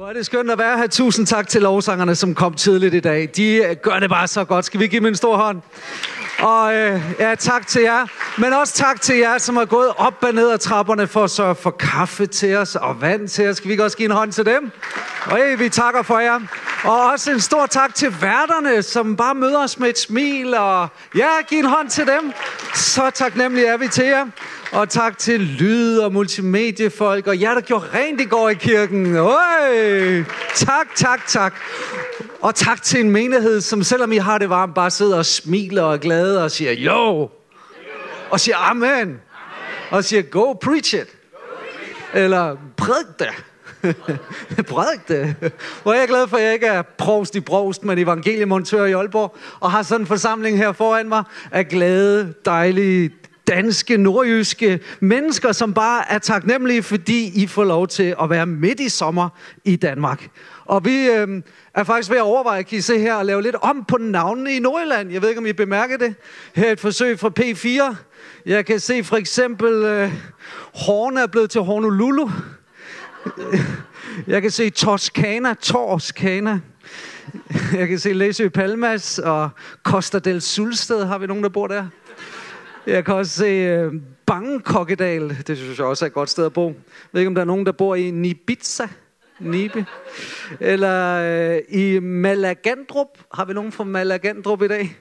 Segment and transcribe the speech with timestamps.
[0.00, 0.86] Hvor er det skønt at være her.
[0.86, 3.30] Tusind tak til lovsangerne, som kom tidligt i dag.
[3.36, 4.64] De øh, gør det bare så godt.
[4.64, 5.60] Skal vi give dem en stor hånd?
[6.38, 8.06] Og øh, ja, tak til jer.
[8.40, 11.30] Men også tak til jer, som har gået op og ned ad trapperne for at
[11.30, 13.56] sørge for kaffe til os og vand til os.
[13.56, 14.70] Skal vi ikke også give en hånd til dem?
[15.26, 16.40] Og øh, vi takker for jer.
[16.84, 20.54] Og også en stor tak til værterne, som bare møder os med et smil.
[20.54, 22.32] Og ja, giv en hånd til dem.
[22.74, 24.26] Så taknemmelige er vi til jer.
[24.72, 29.16] Og tak til lyd- og multimediefolk, og jer, der gjorde rent i går i kirken.
[29.16, 30.24] Øj!
[30.54, 31.54] Tak, tak, tak.
[32.40, 35.82] Og tak til en menighed, som selvom I har det varmt, bare sidder og smiler
[35.82, 37.30] og er glade og siger, jo!
[38.30, 39.20] Og siger amen.
[39.90, 41.08] Og siger, go preach it.
[42.14, 43.44] Eller prædik det.
[44.70, 45.52] Prædik det.
[45.82, 48.92] Hvor jeg er glad for, at jeg ikke er provst i provst, men evangeliemontør i
[48.92, 53.10] Aalborg, og har sådan en forsamling her foran mig af glade, dejlige,
[53.48, 58.80] danske, nordjyske mennesker, som bare er taknemmelige, fordi I får lov til at være midt
[58.80, 59.28] i sommer
[59.64, 60.28] i Danmark.
[60.64, 61.42] Og vi øh,
[61.74, 64.52] er faktisk ved at overveje, kan I se her, at lave lidt om på navnene
[64.52, 65.10] i Nordjylland.
[65.10, 66.14] Jeg ved ikke, om I bemærker det.
[66.54, 67.96] Her er et forsøg fra P4.
[68.46, 70.12] Jeg kan se for eksempel, øh,
[70.74, 72.28] Horne er blevet til Honolulu.
[74.26, 76.60] Jeg kan se Toscana, Toskana.
[77.72, 79.50] Jeg kan se Læsø Palmas og
[79.82, 81.04] Costa del Sulsted.
[81.04, 81.86] Har vi nogen, der bor der?
[82.86, 83.92] Jeg kan også se øh,
[84.26, 85.36] Bangkokedal.
[85.46, 86.66] Det synes jeg også er et godt sted at bo.
[86.66, 86.74] Jeg
[87.12, 88.88] ved ikke, om der er nogen, der bor i Nibitza.
[89.40, 89.86] Nibe.
[90.60, 93.18] Eller øh, i Malagandrup.
[93.34, 94.98] Har vi nogen fra Malagandrup i dag?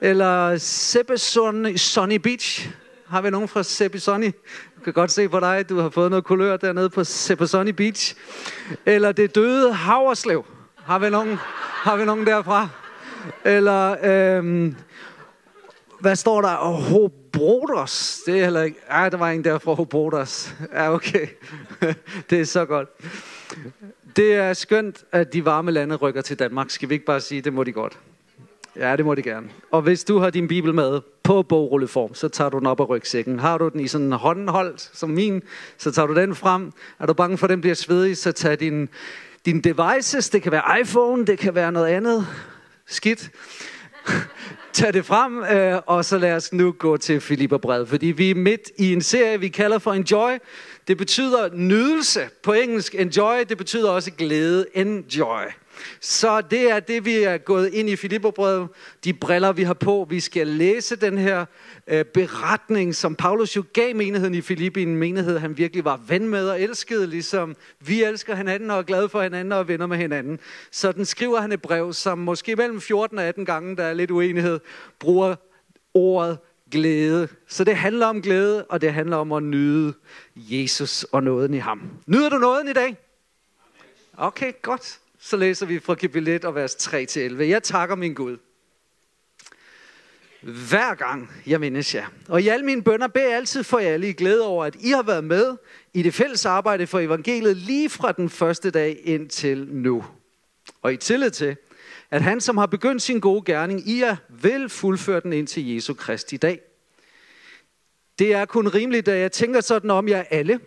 [0.00, 2.70] Eller Sebesoni Sunny Beach.
[3.12, 4.24] Har vi nogen fra Sebisoni?
[4.24, 8.16] Jeg kan godt se på dig, du har fået noget kulør dernede på Sebisoni Beach.
[8.86, 10.44] Eller det døde Haverslev.
[10.76, 12.68] Har vi nogen, har vi nogen derfra?
[13.44, 13.96] Eller...
[14.02, 14.76] Øhm,
[16.00, 16.56] hvad står der?
[16.60, 18.20] Oh, Hobrodos.
[18.26, 18.78] Det er heller ikke...
[18.88, 20.54] Ej, der var en der fra Hobrodos.
[20.72, 21.26] Ja, okay.
[22.30, 22.88] det er så godt.
[24.16, 26.70] Det er skønt, at de varme lande rykker til Danmark.
[26.70, 27.98] Skal vi ikke bare sige, det må de godt?
[28.76, 29.48] Ja, det må de gerne.
[29.70, 32.88] Og hvis du har din bibel med på bogrulleform, så tager du den op af
[32.88, 33.38] rygsækken.
[33.38, 35.42] Har du den i sådan en håndholdt som min,
[35.78, 36.72] så tager du den frem.
[36.98, 38.88] Er du bange for, at den bliver svedig, så tag din,
[39.46, 40.30] din devices.
[40.30, 42.26] Det kan være iPhone, det kan være noget andet
[42.86, 43.30] skidt
[44.72, 48.34] tag det frem, øh, og så lad os nu gå til Filipperbrevet, fordi vi er
[48.34, 50.32] midt i en serie, vi kalder for Enjoy.
[50.88, 52.20] Det betyder nydelse.
[52.42, 54.66] På engelsk enjoy, det betyder også glæde.
[54.74, 55.44] Enjoy.
[56.00, 58.68] Så det er det, vi er gået ind i Filipperbrevet.
[59.04, 60.06] De briller, vi har på.
[60.10, 61.44] Vi skal læse den her
[61.86, 64.82] øh, beretning, som Paulus jo gav menigheden i Filippi.
[64.82, 68.82] En menighed, han virkelig var ven med og elskede, ligesom vi elsker hinanden og er
[68.82, 70.38] glade for hinanden og venner med hinanden.
[70.70, 73.94] Så den skriver han et brev, som måske mellem 14 og 18 gange, der er
[73.94, 74.60] lidt uenighed,
[74.98, 75.34] bruger
[75.94, 76.38] ordet
[76.70, 77.28] glæde.
[77.48, 79.94] Så det handler om glæde, og det handler om at nyde
[80.36, 81.90] Jesus og nåden i ham.
[82.06, 82.96] Nyder du nåden i dag?
[84.16, 87.42] Okay, godt så læser vi fra kapitel 1 og vers 3-11.
[87.42, 88.36] Jeg takker min Gud.
[90.42, 92.06] Hver gang jeg mindes jer.
[92.28, 94.76] Og i alle mine bønder beder jeg altid for jer alle i glæde over, at
[94.80, 95.56] I har været med
[95.94, 100.04] i det fælles arbejde for evangeliet lige fra den første dag indtil nu.
[100.82, 101.56] Og i tillid til,
[102.10, 105.74] at han, som har begyndt sin gode gerning i jer, vil fuldføre den ind til
[105.74, 106.60] Jesu Kristi dag.
[108.18, 110.60] Det er kun rimeligt, at jeg tænker sådan om jer alle.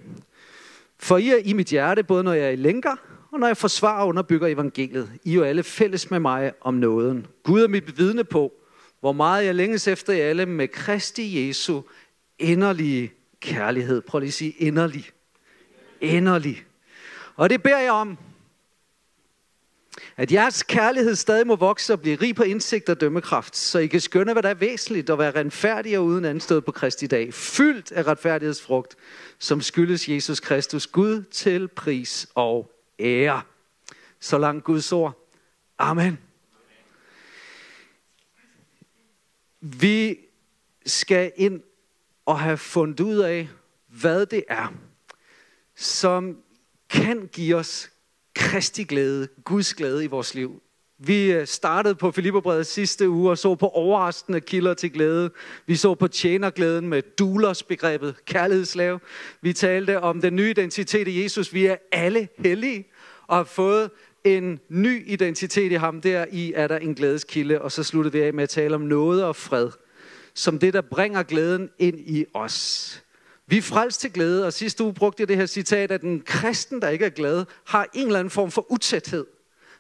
[1.00, 3.58] For I er i mit hjerte, både når jeg er i lænker og når jeg
[3.58, 5.12] forsvarer og underbygger evangeliet.
[5.24, 7.28] I er jo alle fælles med mig om nåden.
[7.44, 8.54] Gud er mit vidne på,
[9.00, 11.82] hvor meget jeg længes efter jer alle med Kristi Jesu
[12.40, 14.02] inderlige kærlighed.
[14.02, 15.10] Prøv lige at sige inderlig.
[16.02, 16.66] Inderlig.
[17.36, 18.18] Og det beder jeg om,
[20.18, 23.88] at jeres kærlighed stadig må vokse og blive rig på indsigt og dømmekraft, så I
[23.88, 27.34] kan skønne, hvad der er væsentligt og være renfærdige og uden anstød på Kristi dag,
[27.34, 28.96] fyldt af retfærdighedsfrugt,
[29.40, 33.42] som skyldes Jesus Kristus, Gud til pris og ære.
[34.20, 35.30] Så langt Guds ord.
[35.78, 36.20] Amen.
[39.60, 40.20] Vi
[40.86, 41.64] skal ind
[42.26, 43.50] og have fundet ud af,
[43.88, 44.74] hvad det er,
[45.76, 46.42] som
[46.90, 47.92] kan give os
[48.34, 50.62] kristig glæde, Guds glæde i vores liv.
[51.00, 55.30] Vi øh, startede på Filipperbrevet sidste uge og så på overraskende kilder til glæde.
[55.66, 59.00] Vi så på tjenerglæden med dulos begrebet, kærlighedslave.
[59.42, 61.54] Vi talte om den nye identitet i Jesus.
[61.54, 62.88] Vi er alle hellige
[63.28, 63.90] og har fået
[64.24, 66.02] en ny identitet i ham.
[66.02, 68.82] Der i er der en glædeskilde, og så sluttede vi af med at tale om
[68.82, 69.70] noget og fred,
[70.34, 73.04] som det, der bringer glæden ind i os.
[73.48, 76.22] Vi er frelst til glæde, og sidste uge brugte jeg det her citat, at en
[76.26, 79.26] kristen, der ikke er glad, har en eller anden form for utæthed.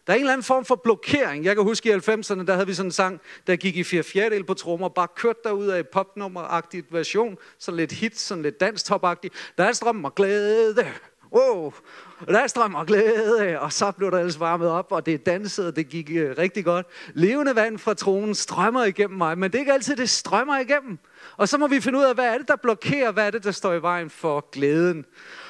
[0.08, 1.46] Der er en eller anden form for blokering.
[1.46, 4.04] Jeg kan huske i 90'erne, der havde vi sådan en sang, der gik i fire
[4.04, 8.90] fjerdedel på trommer, bare kørt derud af popnummeragtigt version, sådan lidt hit, sådan lidt dansk
[8.90, 10.94] Der er strøm og glæde
[11.36, 11.74] wow,
[12.20, 15.76] og der strømmer glæde, og så blev der ellers varmet op, og det dansede, og
[15.76, 16.88] det gik øh, rigtig godt.
[17.14, 21.00] Levende vand fra tronen strømmer igennem mig, men det er ikke altid, det strømmer igennem.
[21.38, 23.44] Og så må vi finde ud af, hvad er det, der blokerer, hvad er det,
[23.44, 25.06] der står i vejen for glæden.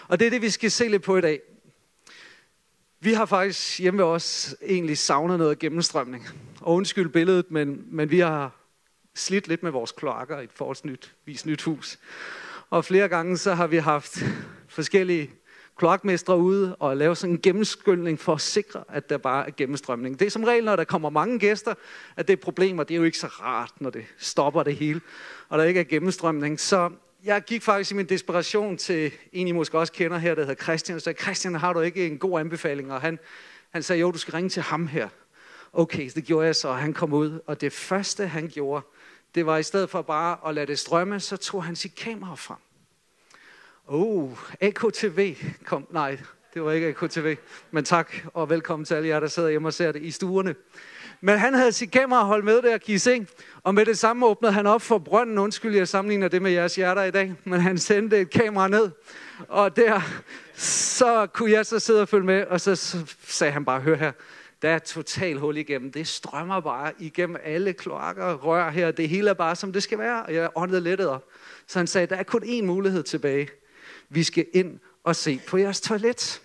[0.08, 1.40] Og det er det, vi skal se lidt på i dag.
[3.06, 6.28] Vi har faktisk hjemme ved os egentlig savnet noget gennemstrømning.
[6.62, 8.52] Og undskyld billedet, men, men vi har
[9.16, 12.00] slidt lidt med vores kloakker i et forholdsvis nyt hus.
[12.70, 14.24] Og flere gange så har vi haft
[14.68, 15.32] forskellige
[15.78, 20.20] kloakmestre ude og lave sådan en gennemskyldning for at sikre, at der bare er gennemstrømning.
[20.20, 21.74] Det er som regel, når der kommer mange gæster,
[22.16, 22.84] at det er problemer.
[22.84, 25.02] Det er jo ikke så rart, når det stopper det hele,
[25.50, 26.60] og der ikke er gennemstrømning.
[26.60, 26.90] Så
[27.26, 30.64] jeg gik faktisk i min desperation til en, I måske også kender her, der hedder
[30.64, 32.94] Christian, og sagde, Christian, har du ikke en god anbefaling?
[32.94, 33.20] Og han,
[33.70, 35.10] han sagde, jo, du skal ringe til ham her.
[35.74, 38.86] Okay, det gjorde jeg så, og han kom ud, og det første, han gjorde,
[39.36, 42.36] det var i stedet for bare at lade det strømme, så tog han sit kamera
[42.36, 42.58] frem.
[43.88, 44.32] Oh,
[44.62, 45.36] AKTV
[45.66, 45.88] kom.
[45.90, 46.18] Nej,
[46.54, 47.36] det var ikke AKTV.
[47.72, 50.56] Men tak, og velkommen til alle jer, der sidder hjemme og ser det i stuerne.
[51.22, 53.28] Men han havde sit kamera holdt med der, kan I se?
[53.64, 55.38] Og med det samme åbnede han op for brønden.
[55.38, 57.34] Undskyld, jeg sammenligner det med jeres hjerter i dag.
[57.44, 58.90] Men han sendte et kamera ned.
[59.48, 60.02] Og der,
[60.56, 62.46] så kunne jeg så sidde og følge med.
[62.46, 62.98] Og så
[63.28, 64.12] sagde han bare, hør her.
[64.62, 65.92] Der er total hul igennem.
[65.92, 68.92] Det strømmer bare igennem alle kloakker rør her.
[68.92, 70.24] Det hele er bare, som det skal være.
[70.24, 71.26] Og jeg åndede lettet op.
[71.68, 73.50] Så han sagde, der er kun én mulighed tilbage.
[74.10, 76.42] Vi skal ind og se på jeres toilet.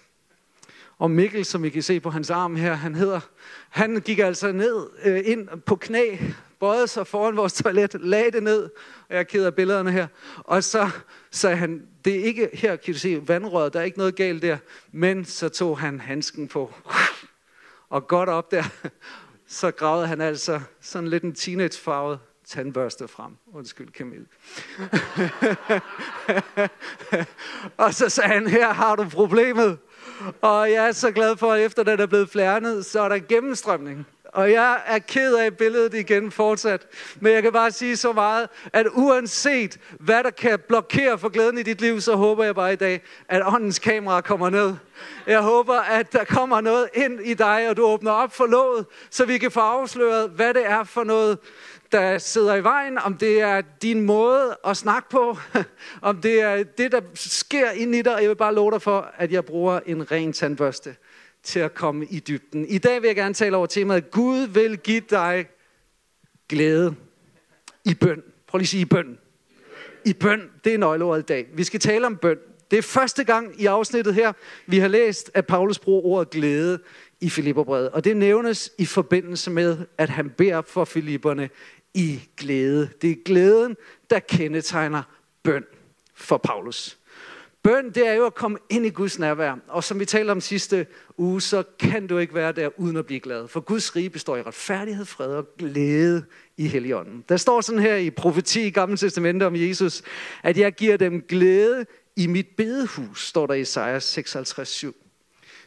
[1.01, 3.21] Og Mikkel, som I kan se på hans arm her, han hedder,
[3.69, 6.17] han gik altså ned øh, ind på knæ,
[6.59, 8.63] bøjede sig foran vores toilet, lagde det ned,
[9.09, 10.07] og jeg keder billederne her,
[10.37, 10.91] og så
[11.31, 14.43] sagde han, det er ikke, her kan du se vandrøret, der er ikke noget galt
[14.43, 14.59] der,
[14.93, 16.75] men så tog han handsken på,
[17.89, 18.65] og godt op der,
[19.47, 22.19] så gravede han altså sådan lidt en teenagefarvet
[22.51, 23.37] tandbørste frem.
[23.53, 24.27] Undskyld, Camille.
[27.85, 29.79] og så sagde han, her har du problemet.
[30.41, 33.19] Og jeg er så glad for, at efter den er blevet fjernet, så er der
[33.19, 34.07] gennemstrømning.
[34.25, 36.87] Og jeg er ked af billedet igen fortsat.
[37.21, 41.59] Men jeg kan bare sige så meget, at uanset hvad der kan blokere for glæden
[41.59, 44.75] i dit liv, så håber jeg bare i dag, at åndens kamera kommer ned.
[45.27, 48.87] Jeg håber, at der kommer noget ind i dig, og du åbner op for låget,
[49.11, 51.39] så vi kan få afsløret, hvad det er for noget,
[51.93, 55.39] der sidder i vejen, om det er din måde at snakke på,
[56.03, 58.19] om det er det, der sker ind i dig.
[58.21, 60.97] Jeg vil bare love dig for, at jeg bruger en ren tandbørste
[61.43, 62.67] til at komme i dybden.
[62.67, 65.47] I dag vil jeg gerne tale over temaet, Gud vil give dig
[66.49, 66.95] glæde
[67.85, 68.23] i bøn.
[68.47, 69.19] Prøv lige at sige i bøn.
[70.05, 71.47] I bøn, det er nøgleordet i dag.
[71.55, 72.39] Vi skal tale om bøn.
[72.71, 74.33] Det er første gang i afsnittet her,
[74.67, 76.79] vi har læst, at Paulus bruger ordet glæde
[77.21, 77.91] i Filipperbrevet.
[77.91, 81.51] Og det nævnes i forbindelse med, at han beder for Filipperne
[81.95, 82.89] i glæde.
[83.03, 83.77] Det er glæden,
[84.11, 85.03] der kendetegner
[85.43, 85.65] bøn
[86.15, 86.99] for Paulus.
[87.63, 89.57] Bøn, det er jo at komme ind i Guds nærvær.
[89.69, 93.07] Og som vi talte om sidste uge, så kan du ikke være der uden at
[93.07, 93.49] blive glad.
[93.49, 96.25] For Guds rige består i retfærdighed, fred og glæde
[96.57, 97.25] i Helligånden.
[97.29, 100.03] Der står sådan her i profeti i Gamle Testamentet om Jesus,
[100.43, 101.87] at jeg giver dem glæde
[102.17, 104.97] i mit bedehus, står der i Isaiah 56, 7.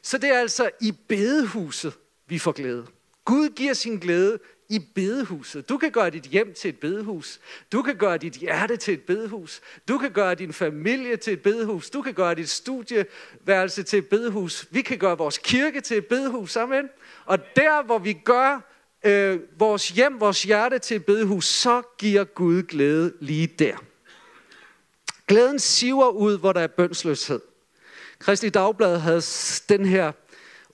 [0.01, 1.93] Så det er altså i bedehuset,
[2.27, 2.85] vi får glæde.
[3.25, 4.39] Gud giver sin glæde
[4.73, 5.69] i bedehuset.
[5.69, 7.39] Du kan gøre dit hjem til et bedehus.
[7.71, 9.61] Du kan gøre dit hjerte til et bedehus.
[9.87, 11.89] Du kan gøre din familie til et bedehus.
[11.89, 14.67] Du kan gøre dit studieværelse til et bedehus.
[14.71, 16.57] Vi kan gøre vores kirke til et bedehus.
[16.57, 16.89] Amen.
[17.25, 18.73] Og der, hvor vi gør
[19.05, 23.75] øh, vores hjem, vores hjerte til et bedehus, så giver Gud glæde lige der.
[25.27, 27.39] Glæden siver ud, hvor der er bønsløshed.
[28.19, 29.21] Kristi Dagblad havde
[29.69, 30.11] den her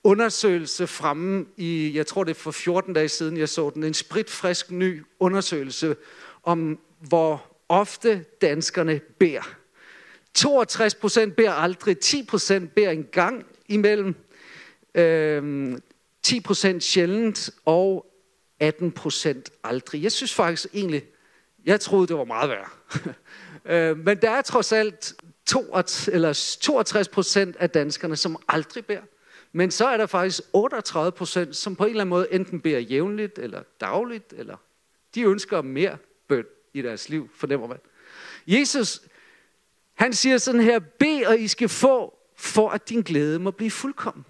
[0.04, 3.94] undersøgelse fremme i, jeg tror det er for 14 dage siden, jeg så den, en
[3.94, 5.96] spritfrisk ny undersøgelse
[6.44, 9.56] om, hvor ofte danskerne beder.
[10.34, 14.16] 62 procent beder aldrig, 10 procent beder en gang imellem,
[14.96, 15.78] øh,
[16.24, 18.06] 10 procent sjældent, og
[18.60, 20.04] 18 procent aldrig.
[20.04, 21.06] Jeg synes faktisk egentlig,
[21.66, 22.70] jeg troede, det var meget værre.
[23.92, 25.14] øh, men der er trods alt
[25.46, 29.02] 62 procent af danskerne, som aldrig beder.
[29.52, 32.80] Men så er der faktisk 38 procent, som på en eller anden måde enten beder
[32.80, 34.58] jævnligt eller dagligt, eller
[35.16, 37.78] de ønsker mere bøn i deres liv, fornemmer man.
[38.48, 39.02] Jesus,
[39.94, 43.72] han siger sådan her, bed og I skal få, for at din glæde må blive
[43.72, 44.26] fuldkommen.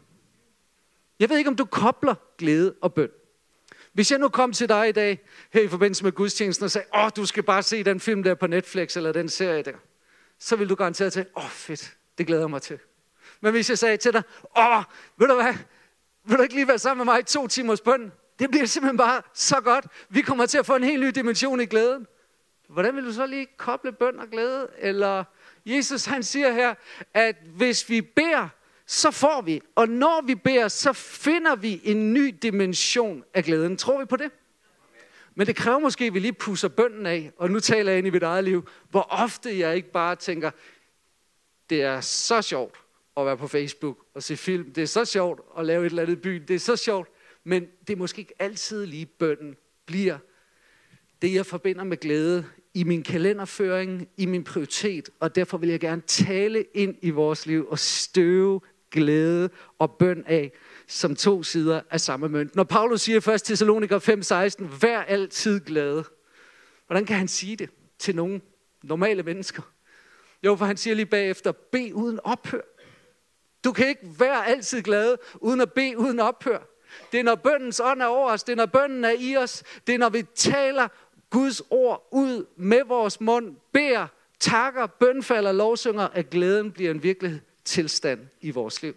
[1.20, 3.10] Jeg ved ikke, om du kobler glæde og bøn.
[3.94, 5.20] Hvis jeg nu kom til dig i dag,
[5.54, 8.36] her i forbindelse med gudstjenesten, og sagde, åh, du skal bare se den film der
[8.36, 9.74] på Netflix, eller den serie der,
[10.40, 12.80] så vil du garanteret til, åh, fedt, det glæder jeg mig til.
[13.42, 14.24] Men hvis jeg sagde til dig,
[14.58, 14.84] åh,
[15.18, 15.54] ved du hvad,
[16.24, 18.12] vil du ikke lige være sammen med mig i to timers bøn?
[18.40, 19.86] Det bliver simpelthen bare så godt.
[20.10, 22.08] Vi kommer til at få en helt ny dimension i glæden.
[22.70, 24.68] Hvordan vil du så lige koble bøn og glæde?
[24.78, 25.24] Eller
[25.66, 26.76] Jesus han siger her,
[27.14, 28.48] at hvis vi beder,
[28.86, 29.62] så får vi.
[29.76, 33.78] Og når vi beder, så finder vi en ny dimension af glæden.
[33.78, 34.32] Tror vi på det?
[35.36, 37.32] Men det kræver måske, at vi lige pusser bønden af.
[37.38, 38.70] Og nu taler jeg ind i mit eget liv.
[38.90, 40.52] Hvor ofte jeg ikke bare tænker,
[41.70, 42.76] det er så sjovt
[43.20, 44.74] at være på Facebook og se film.
[44.74, 46.48] Det er så sjovt at lave et eller andet i byen.
[46.48, 47.10] Det er så sjovt.
[47.44, 50.18] Men det er måske ikke altid lige bønden bliver
[51.22, 55.10] det, jeg forbinder med glæde i min kalenderføring, i min prioritet.
[55.20, 58.62] Og derfor vil jeg gerne tale ind i vores liv og støve
[58.92, 59.50] glæde
[59.80, 60.52] og bøn af
[60.88, 62.56] som to sider af samme mønt.
[62.56, 63.44] Når Paulus siger 1.
[63.44, 66.04] Thessaloniker 5:16, vær altid glade.
[66.88, 68.42] Hvordan kan han sige det til nogle
[68.84, 69.62] normale mennesker?
[70.44, 72.62] Jo, for han siger lige bagefter, be uden ophør.
[73.64, 76.60] Du kan ikke være altid glad, uden at bede uden ophør.
[77.12, 78.44] Det er, når bøndens ånd er over os.
[78.44, 79.64] Det er, når bønden er i os.
[79.88, 80.88] Det er, når vi taler
[81.30, 84.08] Guds ord ud med vores mund, beder,
[84.40, 88.96] takker, bønfalder, lovsynger, at glæden bliver en virkelig tilstand i vores liv.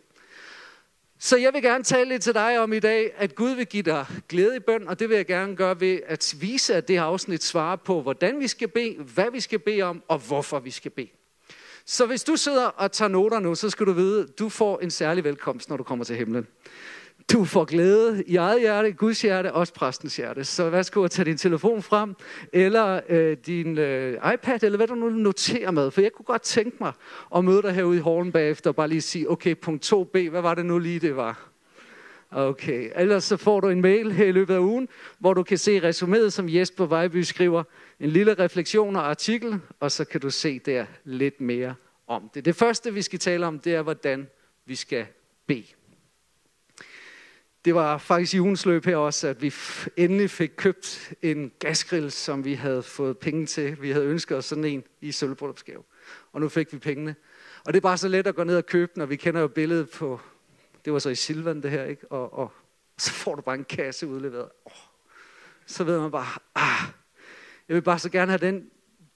[1.18, 3.82] Så jeg vil gerne tale lidt til dig om i dag, at Gud vil give
[3.82, 6.96] dig glæde i bøn, og det vil jeg gerne gøre ved at vise, at det
[6.96, 10.58] her afsnit svarer på, hvordan vi skal bede, hvad vi skal bede om, og hvorfor
[10.58, 11.08] vi skal bede.
[11.86, 14.78] Så hvis du sidder og tager noter nu, så skal du vide, at du får
[14.78, 16.46] en særlig velkomst, når du kommer til himlen.
[17.32, 20.44] Du får glæde i eget hjerte, Guds hjerte, også præstens hjerte.
[20.44, 22.14] Så værsgo at tage din telefon frem,
[22.52, 25.90] eller øh, din øh, iPad, eller hvad du nu noterer med.
[25.90, 26.92] For jeg kunne godt tænke mig
[27.36, 30.42] at møde dig herude i hallen bagefter, og bare lige sige, okay, punkt 2b, hvad
[30.42, 31.51] var det nu lige, det var?
[32.34, 35.58] Okay, ellers så får du en mail her i løbet af ugen, hvor du kan
[35.58, 37.62] se resuméet, som Jesper Vejby skriver.
[38.00, 41.74] En lille refleksion og artikel, og så kan du se der lidt mere
[42.06, 42.44] om det.
[42.44, 44.28] Det første, vi skal tale om, det er, hvordan
[44.66, 45.06] vi skal
[45.46, 45.66] bede.
[47.64, 49.54] Det var faktisk i ugens løb her også, at vi
[49.96, 53.82] endelig fik købt en gasgrill, som vi havde fået penge til.
[53.82, 55.82] Vi havde ønsket os sådan en i sølvbryllupsgave.
[56.32, 57.14] Og nu fik vi pengene.
[57.64, 59.40] Og det er bare så let at gå ned og købe den, og vi kender
[59.40, 60.20] jo billedet på,
[60.84, 62.12] det var så i Silvan det her, ikke?
[62.12, 62.52] Og, og
[62.98, 64.48] så får du bare en kasse udleveret.
[64.64, 64.72] Oh.
[65.66, 66.88] Så ved man bare, ah,
[67.68, 68.70] jeg vil bare så gerne have den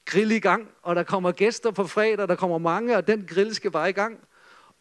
[0.05, 3.55] grill i gang, og der kommer gæster på fredag, der kommer mange, og den grill
[3.55, 4.19] skal bare i gang.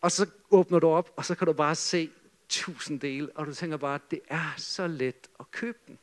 [0.01, 2.09] Og så åbner du op, og så kan du bare se
[2.49, 5.97] tusind dele, og du tænker bare, det er så let at købe den.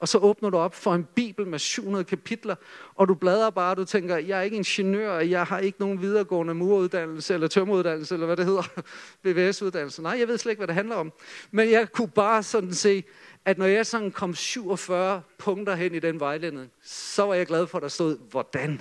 [0.00, 2.54] Og så åbner du op for en bibel med 700 kapitler,
[2.94, 6.00] og du bladrer bare, og du tænker, jeg er ikke ingeniør, jeg har ikke nogen
[6.00, 8.82] videregående muruddannelse, eller tømmeruddannelse, eller hvad det hedder,
[9.22, 10.02] BVS-uddannelse.
[10.02, 11.12] Nej, jeg ved slet ikke, hvad det handler om.
[11.50, 13.04] Men jeg kunne bare sådan se,
[13.44, 17.66] at når jeg sådan kom 47 punkter hen i den vejledning, så var jeg glad
[17.66, 18.80] for, at der stod, hvordan.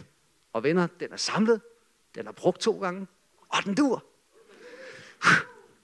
[0.54, 1.62] Og venner, den er samlet,
[2.16, 3.08] den er brugt to gange,
[3.50, 4.04] og den dur.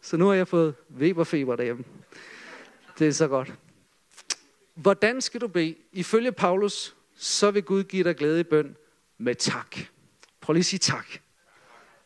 [0.02, 1.84] Så nu har jeg fået Weberfeber derhjemme.
[3.00, 3.54] Det er så godt.
[4.82, 5.76] Hvordan skal du bede?
[5.92, 8.76] Ifølge Paulus, så vil Gud give dig glæde i bøn
[9.18, 9.78] med tak.
[10.42, 11.08] Prøv lige at sige tak.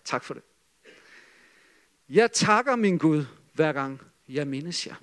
[0.04, 0.44] Tak for det.
[2.10, 4.96] Jeg takker min Gud, hver gang jeg mindes jer.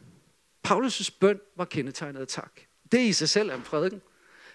[0.68, 2.60] Paulus' bøn var kendetegnet af tak.
[2.92, 4.02] Det i sig selv er en prædiken.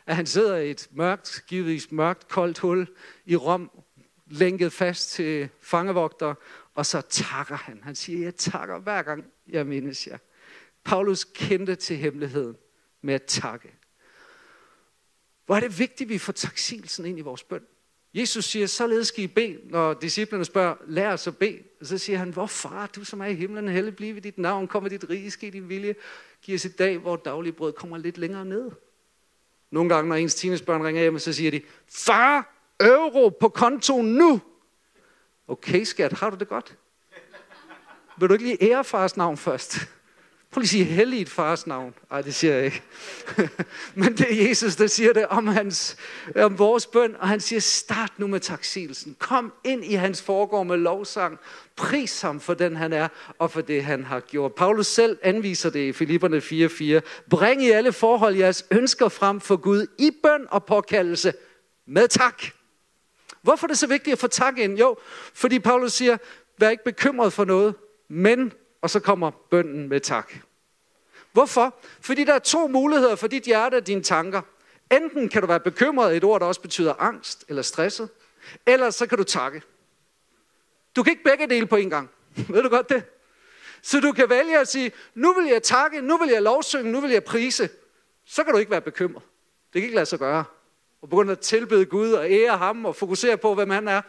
[0.05, 2.87] At han sidder i et mørkt, givetvis mørkt, koldt hul
[3.25, 3.71] i Rom,
[4.27, 6.33] lænket fast til fangevogter,
[6.73, 7.79] og så takker han.
[7.83, 10.17] Han siger, jeg takker hver gang jeg mindes jer.
[10.83, 12.55] Paulus kendte til hemmeligheden
[13.05, 13.73] med at takke.
[15.45, 17.61] Hvor er det vigtigt, at vi får taksigelsen ind i vores bøn.
[18.13, 21.59] Jesus siger, således skal I bede, når disciplerne spørger, lær os at bede.
[21.79, 24.37] Og så siger han, hvor far, du som er i himlen, hellig blive ved dit
[24.37, 25.95] navn, kommer dit rige, ske din vilje.
[26.41, 28.71] Giv os i dag, hvor daglige brød kommer lidt længere ned.
[29.71, 34.41] Nogle gange, når ens teenagebørn ringer hjem, så siger de, far, euro på kontoen nu.
[35.47, 36.77] Okay, skat, har du det godt?
[38.17, 39.77] Vil du ikke lige ære fars navn først?
[40.55, 41.93] Prøv lige at sige helligt fars navn.
[42.11, 42.81] Ej, det siger jeg ikke.
[43.95, 45.97] Men det er Jesus, der siger det om, hans,
[46.35, 49.15] om vores bøn, og han siger, start nu med taksigelsen.
[49.19, 51.39] Kom ind i hans foregård med lovsang.
[51.75, 53.07] Pris ham for den, han er,
[53.39, 54.53] og for det, han har gjort.
[54.53, 57.23] Paulus selv anviser det i Filipperne 4.4.
[57.29, 61.33] Bring i alle forhold jeres ønsker frem for Gud i bøn og påkaldelse
[61.87, 62.43] med tak.
[63.41, 64.79] Hvorfor er det så vigtigt at få tak ind?
[64.79, 64.97] Jo,
[65.33, 66.17] fordi Paulus siger,
[66.57, 67.75] vær ikke bekymret for noget,
[68.09, 68.51] men,
[68.85, 70.33] og så kommer bønden med tak.
[71.31, 71.75] Hvorfor?
[72.01, 74.41] Fordi der er to muligheder for dit hjerte og dine tanker.
[74.91, 78.09] Enten kan du være bekymret, et ord, der også betyder angst eller stresset,
[78.65, 79.61] eller så kan du takke.
[80.95, 82.09] Du kan ikke begge dele på en gang.
[82.49, 83.03] Ved du godt det?
[83.81, 87.01] Så du kan vælge at sige, nu vil jeg takke, nu vil jeg lovsynge, nu
[87.01, 87.69] vil jeg prise.
[88.25, 89.23] Så kan du ikke være bekymret.
[89.73, 90.43] Det kan ikke lade sig gøre
[91.01, 94.01] og begynde at tilbede Gud og ære ham og fokusere på, hvem han er.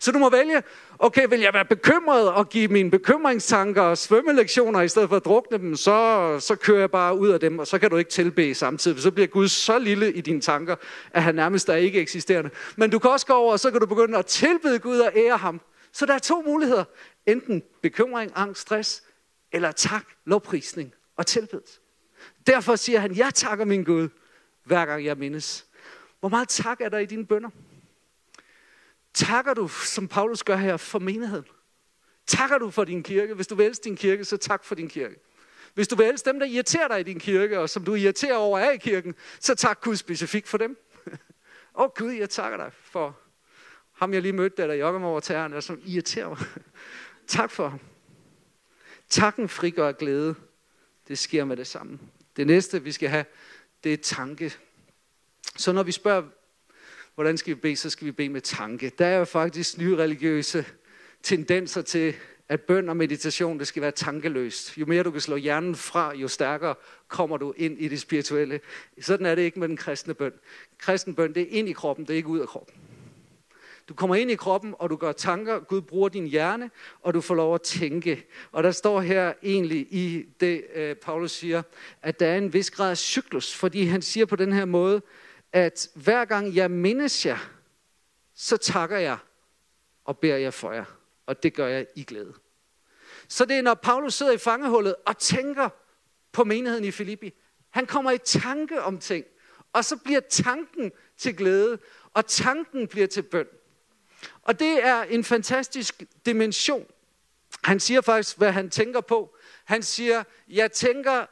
[0.00, 0.62] Så du må vælge,
[0.98, 5.24] okay, vil jeg være bekymret og give mine bekymringstanker og svømmelektioner, i stedet for at
[5.24, 8.10] drukne dem, så, så kører jeg bare ud af dem, og så kan du ikke
[8.10, 9.02] tilbede samtidig.
[9.02, 10.76] Så bliver Gud så lille i dine tanker,
[11.12, 12.50] at han nærmest er ikke eksisterende.
[12.76, 15.12] Men du kan også gå over, og så kan du begynde at tilbede Gud og
[15.16, 15.60] ære ham.
[15.92, 16.84] Så der er to muligheder.
[17.26, 19.02] enten bekymring, angst, stress,
[19.52, 21.80] eller tak, lovprisning og tilbedelse.
[22.46, 24.08] Derfor siger han, jeg takker min Gud,
[24.64, 25.66] hver gang jeg mindes.
[26.20, 27.50] Hvor meget tak er der i dine bønder?
[29.20, 31.44] Takker du, som Paulus gør her, for menigheden?
[32.26, 33.34] Takker du for din kirke?
[33.34, 35.16] Hvis du vil din kirke, så tak for din kirke.
[35.74, 38.58] Hvis du vil dem, der irriterer dig i din kirke, og som du irriterer over
[38.58, 40.76] af i kirken, så tak Gud specifikt for dem.
[41.06, 41.14] Åh
[41.74, 43.18] oh, Gud, jeg takker dig for
[43.92, 46.38] ham, jeg lige mødte, der jogger mig over tæerne, som irriterer mig.
[47.38, 47.80] tak for ham.
[49.08, 50.34] Takken frigør glæde.
[51.08, 51.98] Det sker med det samme.
[52.36, 53.24] Det næste, vi skal have,
[53.84, 54.54] det er tanke.
[55.56, 56.22] Så når vi spørger,
[57.20, 58.92] hvordan skal vi bede, så skal vi bede med tanke.
[58.98, 60.64] Der er jo faktisk nye religiøse
[61.22, 62.14] tendenser til,
[62.48, 64.78] at bøn og meditation, det skal være tankeløst.
[64.78, 66.74] Jo mere du kan slå hjernen fra, jo stærkere
[67.08, 68.60] kommer du ind i det spirituelle.
[69.00, 70.32] Sådan er det ikke med den kristne bøn.
[70.78, 72.74] Kristen bøn, det er ind i kroppen, det er ikke ud af kroppen.
[73.88, 75.58] Du kommer ind i kroppen, og du gør tanker.
[75.58, 78.26] Gud bruger din hjerne, og du får lov at tænke.
[78.52, 81.62] Og der står her egentlig i det, øh, Paulus siger,
[82.02, 85.02] at der er en vis grad af cyklus, fordi han siger på den her måde,
[85.52, 87.38] at hver gang jeg mindes jer,
[88.34, 89.18] så takker jeg
[90.04, 90.84] og beder jeg for jer.
[91.26, 92.34] Og det gør jeg i glæde.
[93.28, 95.68] Så det er, når Paulus sidder i fangehullet og tænker
[96.32, 97.34] på menigheden i Filippi.
[97.70, 99.24] Han kommer i tanke om ting,
[99.72, 101.78] og så bliver tanken til glæde,
[102.14, 103.46] og tanken bliver til bøn.
[104.42, 106.86] Og det er en fantastisk dimension.
[107.64, 109.36] Han siger faktisk, hvad han tænker på.
[109.64, 111.26] Han siger, jeg tænker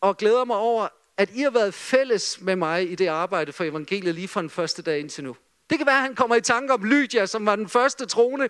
[0.00, 0.88] og glæder mig over,
[1.18, 4.50] at I har været fælles med mig i det arbejde for evangeliet lige fra den
[4.50, 5.36] første dag indtil nu.
[5.70, 8.48] Det kan være, at han kommer i tanke om Lydia, som var den første trone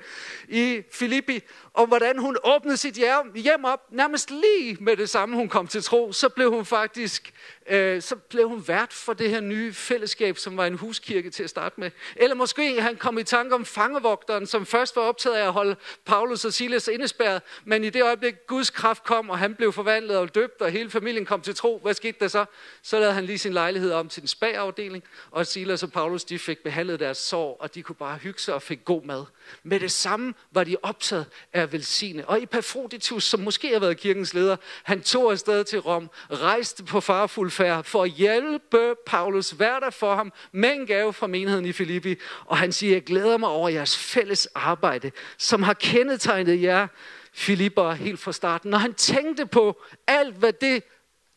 [0.49, 1.41] i Filippi,
[1.73, 2.95] og hvordan hun åbnede sit
[3.35, 7.33] hjem op, nærmest lige med det samme, hun kom til tro, så blev hun faktisk
[7.71, 11.43] øh, så blev hun vært for det her nye fællesskab, som var en huskirke til
[11.43, 11.91] at starte med.
[12.17, 15.77] Eller måske han kom i tanke om fangevogteren, som først var optaget af at holde
[16.05, 20.17] Paulus og Silas indespærret, men i det øjeblik Guds kraft kom, og han blev forvandlet
[20.17, 22.45] og døbt, og hele familien kom til tro, hvad skete der så?
[22.83, 26.39] Så lavede han lige sin lejlighed om til en spagafdeling, og Silas og Paulus de
[26.39, 29.25] fik behandlet deres sår, og de kunne bare hygge sig og fik god mad.
[29.63, 32.29] Med det samme var de optaget af at velsigne.
[32.29, 37.01] Og Epafroditus, som måske har været kirkens leder, han tog afsted til Rom, rejste på
[37.01, 41.73] farfuld færd for at hjælpe Paulus, hverdag for ham med en gave fra menigheden i
[41.73, 42.17] Filippi.
[42.45, 46.87] Og han siger, jeg glæder mig over jeres fælles arbejde, som har kendetegnet jer,
[47.33, 48.71] Filipper, helt fra starten.
[48.71, 50.83] Når han tænkte på alt, hvad det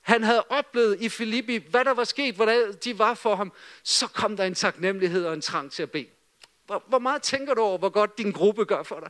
[0.01, 3.51] han havde oplevet i Filippi, hvad der var sket, hvordan de var for ham,
[3.83, 6.07] så kom der en taknemmelighed og en trang til at bede.
[6.65, 9.09] Hvor, hvor meget tænker du over, hvor godt din gruppe gør for dig?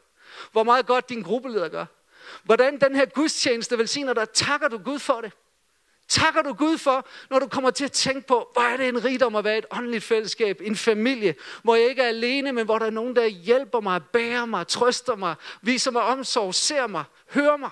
[0.51, 1.85] Hvor meget godt din gruppeleder gør?
[2.43, 5.31] Hvordan den her gudstjeneste velsigner dig, takker du Gud for det?
[6.07, 9.05] Takker du Gud for, når du kommer til at tænke på, hvor er det en
[9.05, 12.79] rigdom at være et åndeligt fællesskab, en familie, hvor jeg ikke er alene, men hvor
[12.79, 17.03] der er nogen, der hjælper mig, bærer mig, trøster mig, viser mig omsorg, ser mig,
[17.29, 17.69] hører mig.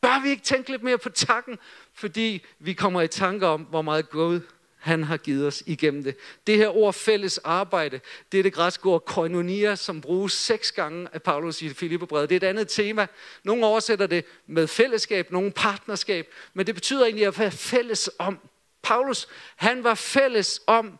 [0.00, 1.58] Bør vi ikke tænke lidt mere på takken,
[1.94, 4.40] fordi vi kommer i tanke om, hvor meget Gud
[4.84, 6.16] han har givet os igennem det.
[6.46, 8.00] Det her ord fælles arbejde,
[8.32, 12.28] det er det græske ord koinonia, som bruges seks gange af Paulus i Filipperbrevet.
[12.28, 13.06] Det er et andet tema.
[13.44, 18.38] Nogle oversætter det med fællesskab, nogle partnerskab, men det betyder egentlig at være fælles om.
[18.82, 20.98] Paulus, han var fælles om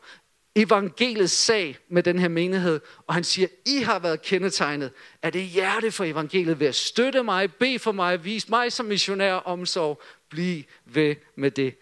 [0.56, 4.90] evangeliets sag med den her menighed, og han siger, I har været kendetegnet
[5.22, 8.86] af det hjerte for evangeliet ved at støtte mig, bede for mig, vise mig som
[8.86, 11.74] missionær omsorg, bliv ved med det.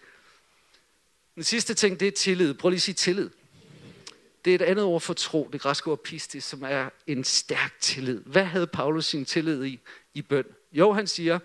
[1.35, 2.53] Den sidste ting, det er tillid.
[2.53, 3.29] Prøv lige at sige tillid.
[4.45, 7.73] Det er et andet ord for tro, det græske ord pistis, som er en stærk
[7.79, 8.21] tillid.
[8.25, 9.79] Hvad havde Paulus sin tillid i
[10.13, 10.45] i bøn?
[10.71, 11.39] Jo, han siger,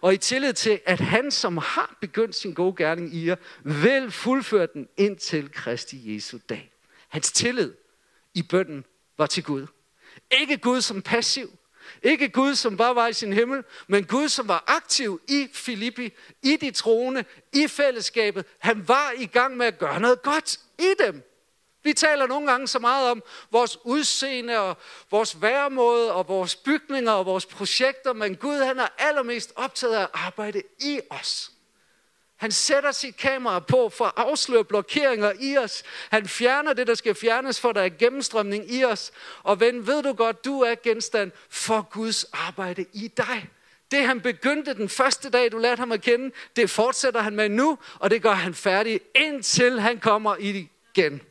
[0.00, 4.10] og i tillid til, at han, som har begyndt sin gode gerning i jer, vil
[4.10, 6.72] fuldføre den indtil Kristi Jesu dag.
[7.08, 7.72] Hans tillid
[8.34, 8.84] i bønden
[9.18, 9.66] var til Gud.
[10.40, 11.58] Ikke Gud som passiv,
[12.02, 16.12] ikke Gud, som bare var i sin himmel, men Gud, som var aktiv i Filippi,
[16.42, 18.44] i de troende, i fællesskabet.
[18.58, 21.22] Han var i gang med at gøre noget godt i dem.
[21.84, 24.76] Vi taler nogle gange så meget om vores udseende og
[25.10, 30.02] vores væremåde og vores bygninger og vores projekter, men Gud han er allermest optaget af
[30.02, 31.51] at arbejde i os.
[32.42, 35.82] Han sætter sit kamera på for at afsløre blokeringer i os.
[36.10, 39.12] Han fjerner det, der skal fjernes, for der er gennemstrømning i os.
[39.42, 43.48] Og ven, ved du godt, du er genstand for Guds arbejde i dig.
[43.90, 47.48] Det han begyndte den første dag, du lærte ham at kende, det fortsætter han med
[47.48, 51.22] nu, og det gør han færdig, indtil han kommer igen.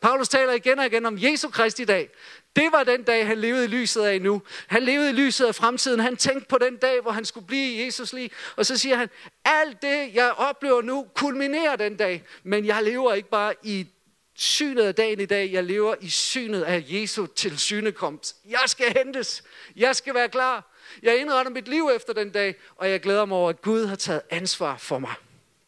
[0.00, 2.10] Paulus taler igen og igen om Jesu i dag.
[2.56, 4.42] Det var den dag, han levede i lyset af nu.
[4.66, 6.00] Han levede i lyset af fremtiden.
[6.00, 8.30] Han tænkte på den dag, hvor han skulle blive i Jesus lige.
[8.56, 9.08] Og så siger han,
[9.44, 12.24] alt det, jeg oplever nu, kulminerer den dag.
[12.42, 13.86] Men jeg lever ikke bare i
[14.34, 15.52] synet af dagen i dag.
[15.52, 18.36] Jeg lever i synet af Jesu til synekomst.
[18.48, 19.42] Jeg skal hentes.
[19.76, 20.76] Jeg skal være klar.
[21.02, 23.96] Jeg indretter mit liv efter den dag, og jeg glæder mig over, at Gud har
[23.96, 25.14] taget ansvar for mig.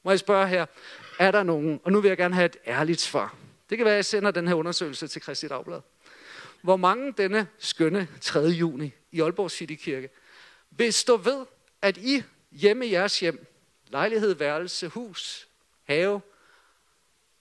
[0.04, 0.66] Må jeg spørge her,
[1.18, 3.34] er der nogen, og nu vil jeg gerne have et ærligt svar.
[3.70, 5.80] Det kan være, at jeg sender den her undersøgelse til Kristi Dagblad.
[6.62, 8.40] Hvor mange denne skønne 3.
[8.40, 10.08] juni i Aalborg City Kirke
[10.70, 11.46] vil stå ved,
[11.82, 13.46] at I hjemme i jeres hjem,
[13.88, 15.48] lejlighed, værelse, hus,
[15.84, 16.20] have,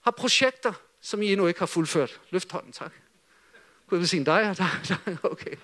[0.01, 2.19] har projekter, som I endnu ikke har fuldført.
[2.29, 2.91] Løft hånden, tak.
[3.87, 5.55] Kunne jeg sige dig, der, der, okay.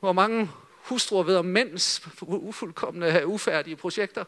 [0.00, 0.50] Hvor mange
[0.82, 4.24] hustruer ved om mænds ufuldkommende, øh, ufærdige projekter?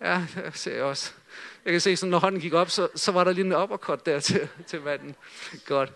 [0.00, 1.12] Ja, det ser jeg også.
[1.64, 4.06] Jeg kan se, sådan, når hånden gik op, så, så var der lige en uppercut
[4.06, 5.14] der til, til manden.
[5.66, 5.92] Godt.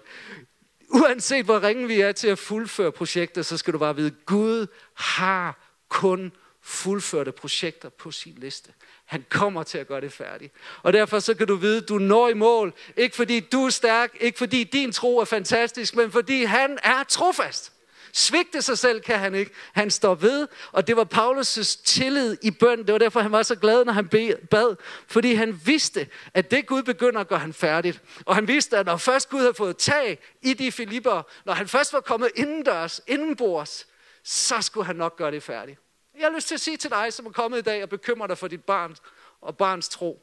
[0.89, 4.67] Uanset hvor ringe vi er til at fuldføre projekter, så skal du bare vide, Gud
[4.95, 8.73] har kun fuldførte projekter på sin liste.
[9.05, 10.53] Han kommer til at gøre det færdigt.
[10.83, 12.75] Og derfor så kan du vide, at du når i mål.
[12.97, 17.03] Ikke fordi du er stærk, ikke fordi din tro er fantastisk, men fordi han er
[17.09, 17.73] trofast.
[18.17, 19.51] Svigte sig selv kan han ikke.
[19.73, 22.79] Han står ved, og det var Paulus' tillid i bøn.
[22.79, 24.09] Det var derfor, han var så glad, når han
[24.51, 24.77] bad.
[25.09, 28.03] Fordi han vidste, at det Gud begynder at gøre han færdigt.
[28.27, 31.69] Og han vidste, at når først Gud havde fået tag i de filipper, når han
[31.69, 33.87] først var kommet indendørs, indenbords,
[34.25, 35.79] så skulle han nok gøre det færdigt.
[36.19, 38.27] Jeg har lyst til at sige til dig, som er kommet i dag og bekymrer
[38.27, 38.97] dig for dit barn
[39.41, 40.23] og barns tro.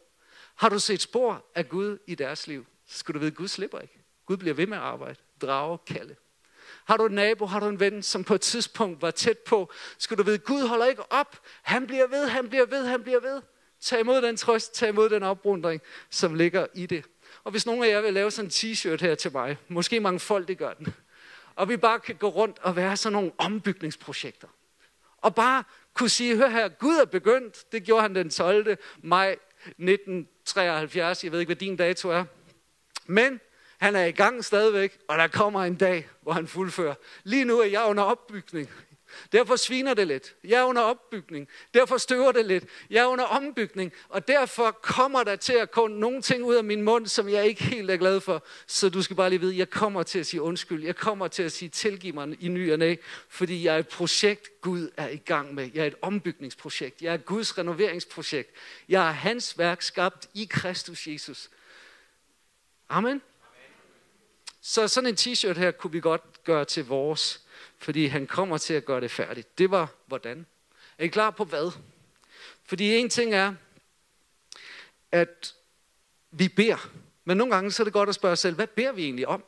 [0.56, 3.48] Har du set spor af Gud i deres liv, så skal du vide, at Gud
[3.48, 4.00] slipper ikke.
[4.26, 5.20] Gud bliver ved med at arbejde.
[5.42, 6.16] Drage, kalde.
[6.86, 9.72] Har du en nabo, har du en ven, som på et tidspunkt var tæt på,
[9.98, 11.40] skal du vide, Gud holder ikke op.
[11.62, 13.42] Han bliver ved, han bliver ved, han bliver ved.
[13.82, 17.06] Tag imod den trøst, tag imod den oprundring, som ligger i det.
[17.44, 20.20] Og hvis nogen af jer vil lave sådan en t-shirt her til mig, måske mange
[20.20, 20.94] folk det gør den,
[21.56, 24.48] og vi bare kan gå rundt og være sådan nogle ombygningsprojekter.
[25.18, 27.72] Og bare kunne sige, hør her, Gud er begyndt.
[27.72, 28.78] Det gjorde han den 12.
[29.04, 31.24] maj 1973.
[31.24, 32.26] Jeg ved ikke, hvad din dato er.
[33.06, 33.40] Men
[33.78, 36.96] han er i gang stadigvæk, og der kommer en dag, hvor han fuldfører.
[37.24, 38.70] Lige nu er jeg under opbygning.
[39.32, 40.36] Derfor sviner det lidt.
[40.44, 41.48] Jeg er under opbygning.
[41.74, 42.66] Derfor støver det lidt.
[42.90, 43.92] Jeg er under ombygning.
[44.10, 47.46] Og derfor kommer der til at komme nogle ting ud af min mund, som jeg
[47.46, 48.44] ikke helt er glad for.
[48.68, 50.84] Så du skal bare lige vide, jeg kommer til at sige undskyld.
[50.84, 52.96] Jeg kommer til at sige tilgiv mig i ny og næ,
[53.30, 55.70] fordi jeg er et projekt, Gud er i gang med.
[55.74, 57.02] Jeg er et ombygningsprojekt.
[57.02, 58.50] Jeg er Guds renoveringsprojekt.
[58.90, 61.50] Jeg er hans værk skabt i Kristus Jesus.
[62.90, 63.22] Amen.
[64.66, 67.42] Så sådan en t-shirt her kunne vi godt gøre til vores,
[67.78, 69.58] fordi han kommer til at gøre det færdigt.
[69.58, 70.46] Det var hvordan.
[70.98, 71.72] Er I klar på hvad?
[72.66, 73.54] Fordi en ting er,
[75.12, 75.54] at
[76.32, 76.90] vi beder.
[77.26, 79.28] Men nogle gange så er det godt at spørge os selv, hvad beder vi egentlig
[79.28, 79.44] om?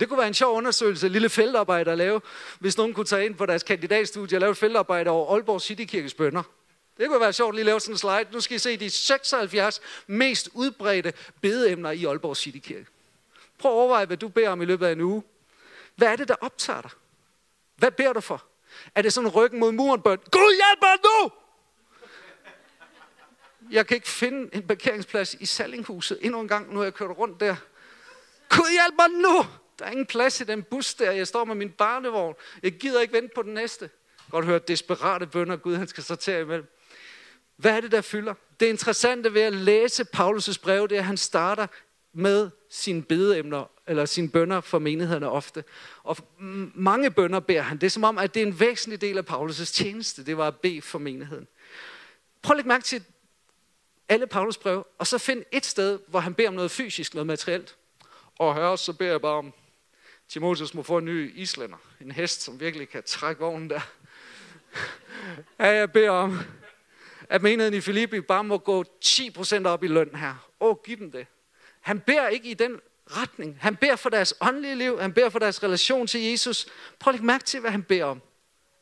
[0.00, 2.20] Det kunne være en sjov undersøgelse, et lille feltarbejde at lave,
[2.58, 6.14] hvis nogen kunne tage ind på deres kandidatstudie og lave et feltarbejde over Aalborg Citykirkes
[6.14, 6.42] bønder.
[6.98, 8.26] Det kunne være sjovt lige at lave sådan en slide.
[8.32, 12.86] Nu skal I se de 76 mest udbredte bedeemner i Aalborg Citykirke.
[13.64, 15.22] Prøv at overveje, hvad du beder om i løbet af en uge.
[15.96, 16.90] Hvad er det, der optager dig?
[17.76, 18.44] Hvad beder du for?
[18.94, 20.18] Er det sådan ryggen mod muren bøn?
[20.30, 21.32] Gud hjælp mig nu!
[23.70, 26.18] Jeg kan ikke finde en parkeringsplads i Sallinghuset.
[26.20, 27.56] Endnu en gang, nu har jeg kørt rundt der.
[28.48, 29.46] Gud hjælp mig nu!
[29.78, 31.10] Der er ingen plads i den bus der.
[31.10, 32.34] Jeg står med min barnevogn.
[32.62, 33.90] Jeg gider ikke vente på den næste.
[34.30, 36.66] Godt høre desperate bønder, Gud han skal sortere imellem.
[37.56, 38.34] Hvad er det, der fylder?
[38.60, 41.66] Det interessante ved at læse Paulus' brev, det er, at han starter
[42.14, 45.64] med sine bedeemner, eller sine bønder for menighederne ofte.
[46.02, 46.16] Og
[46.74, 47.78] mange bønder beder han.
[47.78, 50.46] Det er som om, at det er en væsentlig del af Paulus' tjeneste, det var
[50.46, 51.48] at bede for menigheden.
[52.42, 53.04] Prøv at lægge mærke til
[54.08, 57.26] alle Paulus brev, og så find et sted, hvor han beder om noget fysisk, noget
[57.26, 57.76] materielt.
[58.38, 59.52] Og her så beder jeg bare om,
[60.28, 61.76] Timotheus må få en ny islænder.
[62.00, 63.80] En hest, som virkelig kan trække vognen der.
[65.58, 66.38] Ja, jeg beder om,
[67.28, 70.50] at menigheden i Filippi bare må gå 10% op i løn her.
[70.60, 71.26] Åh, giv dem det.
[71.84, 73.58] Han beder ikke i den retning.
[73.60, 75.00] Han beder for deres åndelige liv.
[75.00, 76.66] Han beder for deres relation til Jesus.
[76.98, 78.20] Prøv at lægge mærke til, hvad han beder om.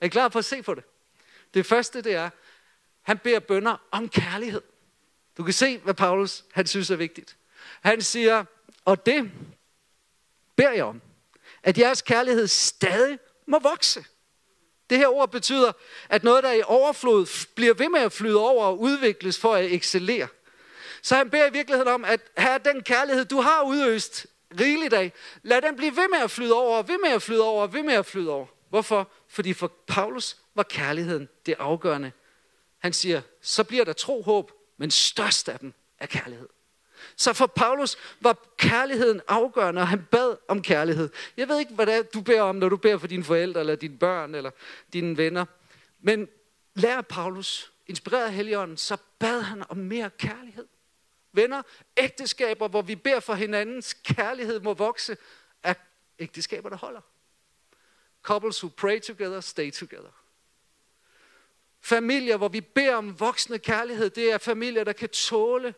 [0.01, 0.85] Er I klar på at se på det?
[1.55, 2.31] Det første, det er,
[3.03, 4.63] han beder bønder om kærlighed.
[5.37, 7.37] Du kan se, hvad Paulus han synes er vigtigt.
[7.81, 8.45] Han siger,
[8.85, 9.31] og det
[10.57, 11.01] beder jeg om,
[11.63, 14.05] at jeres kærlighed stadig må vokse.
[14.91, 15.73] Det her ord betyder,
[16.09, 19.55] at noget, der er i overflod, bliver ved med at flyde over og udvikles for
[19.55, 20.29] at excellere.
[21.03, 24.27] Så han beder i virkeligheden om, at her den kærlighed, du har udøst
[24.61, 25.13] rigeligt af,
[25.43, 27.95] lad den blive ved med at flyde over, ved med at flyde over, ved med
[27.95, 28.47] at flyde over.
[28.69, 29.11] Hvorfor?
[29.29, 32.13] Fordi for Paulus var kærligheden det afgørende.
[32.79, 36.49] Han siger, så bliver der tro, håb, men størst af dem er kærlighed.
[37.17, 41.11] Så for Paulus var kærligheden afgørende, og han bad om kærlighed.
[41.37, 43.61] Jeg ved ikke, hvad det er, du beder om, når du beder for dine forældre,
[43.61, 44.51] eller dine børn, eller
[44.93, 45.45] dine venner.
[46.01, 46.29] Men
[46.75, 50.67] lær Paulus, inspireret af Helligånden, så bad han om mere kærlighed.
[51.33, 51.63] Venner,
[51.97, 55.17] ægteskaber, hvor vi beder for hinandens kærlighed må vokse,
[55.63, 55.75] er
[56.19, 57.01] ægteskaber, der holder.
[58.23, 60.23] Couples who pray together, stay together.
[61.81, 65.75] Familier, hvor vi beder om voksne kærlighed, det er familier, der kan tåle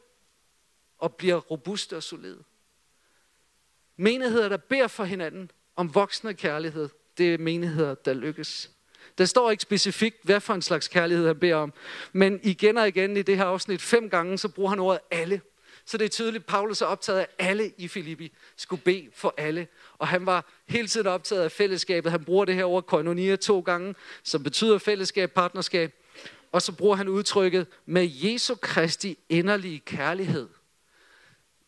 [0.98, 2.44] og bliver robuste og solide.
[3.96, 6.88] Menigheder, der beder for hinanden om voksne kærlighed,
[7.18, 8.73] det er menigheder, der lykkes.
[9.18, 11.72] Der står ikke specifikt, hvad for en slags kærlighed han beder om.
[12.12, 15.40] Men igen og igen i det her afsnit, fem gange, så bruger han ordet alle.
[15.86, 19.08] Så det er tydeligt, at Paulus er optaget af, at alle i Filippi skulle bede
[19.14, 19.66] for alle.
[19.98, 22.12] Og han var hele tiden optaget af fællesskabet.
[22.12, 25.92] Han bruger det her ord koinonia to gange, som betyder fællesskab, partnerskab.
[26.52, 30.48] Og så bruger han udtrykket med Jesu Kristi inderlige kærlighed.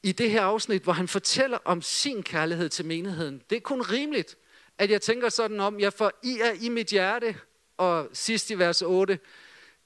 [0.02, 3.42] I det her afsnit, hvor han fortæller om sin kærlighed til menigheden.
[3.50, 4.36] Det er kun rimeligt,
[4.78, 7.36] at jeg tænker sådan om, jeg får I er i mit hjerte,
[7.76, 9.18] og sidst i vers 8,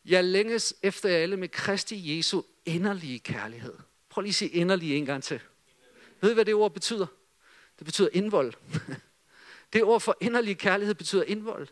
[0.05, 3.75] jeg længes efter alle med Kristi Jesu inderlige kærlighed.
[4.09, 5.41] Prøv lige at sige inderlige en gang til.
[6.21, 7.07] Ved I, hvad det ord betyder?
[7.79, 8.53] Det betyder indvold.
[9.73, 11.69] Det ord for inderlig kærlighed betyder indvold.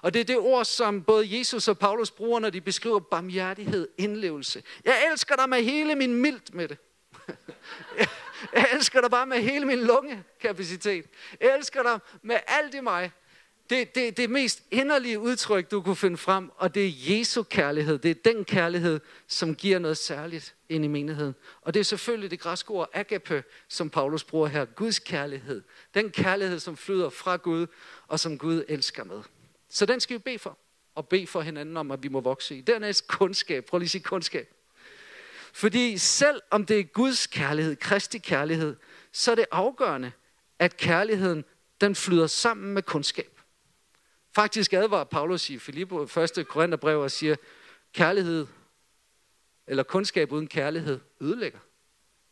[0.00, 3.88] Og det er det ord, som både Jesus og Paulus bruger, når de beskriver barmhjertighed,
[3.98, 4.62] indlevelse.
[4.84, 6.78] Jeg elsker dig med hele min mildt med det.
[8.52, 11.04] Jeg elsker dig bare med hele min lungekapacitet.
[11.40, 13.12] Jeg elsker dig med alt i mig.
[13.70, 17.98] Det, det, det mest inderlige udtryk, du kunne finde frem, og det er Jesu kærlighed.
[17.98, 21.34] Det er den kærlighed, som giver noget særligt ind i menigheden.
[21.60, 24.64] Og det er selvfølgelig det græske ord agape, som Paulus bruger her.
[24.64, 25.62] Guds kærlighed.
[25.94, 27.66] Den kærlighed, som flyder fra Gud,
[28.06, 29.22] og som Gud elsker med.
[29.68, 30.58] Så den skal vi bede for.
[30.94, 32.60] Og bede for hinanden om, at vi må vokse i.
[32.60, 33.64] Dernæst kundskab.
[33.64, 34.54] Prøv lige at sige kundskab.
[35.52, 38.76] Fordi selv om det er Guds kærlighed, Kristi kærlighed,
[39.12, 40.12] så er det afgørende,
[40.58, 41.44] at kærligheden
[41.80, 43.40] den flyder sammen med kundskab.
[44.34, 46.46] Faktisk advarer Paulus i Filippo 1.
[46.48, 47.36] Korintherbrev og siger,
[47.92, 48.46] kærlighed
[49.66, 51.58] eller kundskab uden kærlighed ødelægger,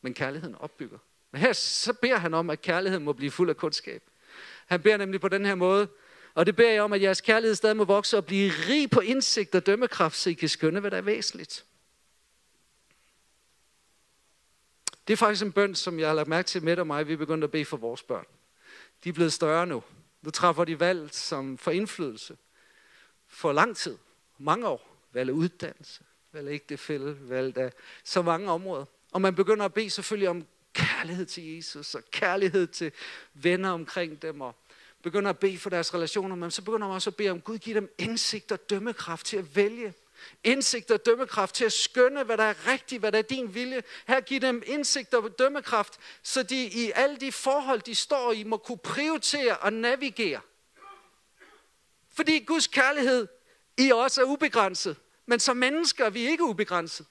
[0.03, 0.99] men kærligheden opbygger.
[1.33, 4.03] Men her så beder han om, at kærligheden må blive fuld af kundskab.
[4.67, 5.89] Han beder nemlig på den her måde,
[6.35, 9.01] og det beder jeg om, at jeres kærlighed stadig må vokse og blive rig på
[9.01, 11.65] indsigt og dømmekraft, så I kan skønne, hvad der er væsentligt.
[15.07, 17.13] Det er faktisk en bøn, som jeg har lagt mærke til med og mig, vi
[17.13, 18.27] er begyndt at bede for vores børn.
[19.05, 19.83] De er blevet større nu.
[20.23, 22.37] Nu træffer de valg, som får indflydelse
[23.29, 23.99] for lang tid,
[24.39, 24.87] mange år.
[25.13, 27.73] Valg af uddannelse, valg af ægtefælde, valg af
[28.05, 28.85] så mange områder.
[29.13, 32.93] Og man begynder at bede selvfølgelig om kærlighed til Jesus, og kærlighed til
[33.35, 34.55] venner omkring dem, og
[35.03, 37.59] begynder at bede for deres relationer, men så begynder man også at bede om, Gud
[37.59, 39.95] giver dem indsigt og dømmekraft til at vælge
[40.45, 43.83] Indsigt og dømmekraft til at skønne, hvad der er rigtigt, hvad der er din vilje.
[44.07, 48.45] Her giv dem indsigt og dømmekraft, så de i alle de forhold, de står i,
[48.45, 50.41] må kunne prioritere og navigere.
[52.13, 53.29] Fordi Guds kærlighed
[53.79, 57.07] i os er ubegrænset, men som mennesker er vi ikke ubegrænset.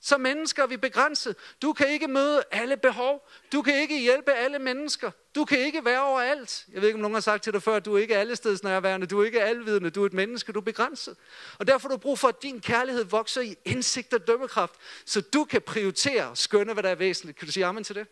[0.00, 1.36] Som mennesker er vi begrænset.
[1.62, 3.28] Du kan ikke møde alle behov.
[3.52, 5.10] Du kan ikke hjælpe alle mennesker.
[5.34, 6.66] Du kan ikke være overalt.
[6.72, 8.36] Jeg ved ikke, om nogen har sagt til dig før, at du er ikke alle
[8.36, 9.06] steds nærværende.
[9.06, 9.90] Du er ikke alvidende.
[9.90, 10.52] Du er et menneske.
[10.52, 11.16] Du er begrænset.
[11.58, 15.20] Og derfor har du brug for, at din kærlighed vokser i indsigt og dømmekraft, så
[15.20, 17.38] du kan prioritere og skønne, hvad der er væsentligt.
[17.38, 18.06] Kan du sige amen til det?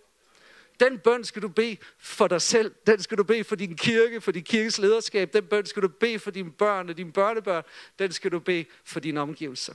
[0.81, 2.75] Den bøn skal du bede for dig selv.
[2.87, 5.33] Den skal du bede for din kirke, for din kirkes lederskab.
[5.33, 7.62] Den bøn skal du bede for dine børn og dine børnebørn.
[7.99, 9.75] Den skal du bede for dine omgivelser.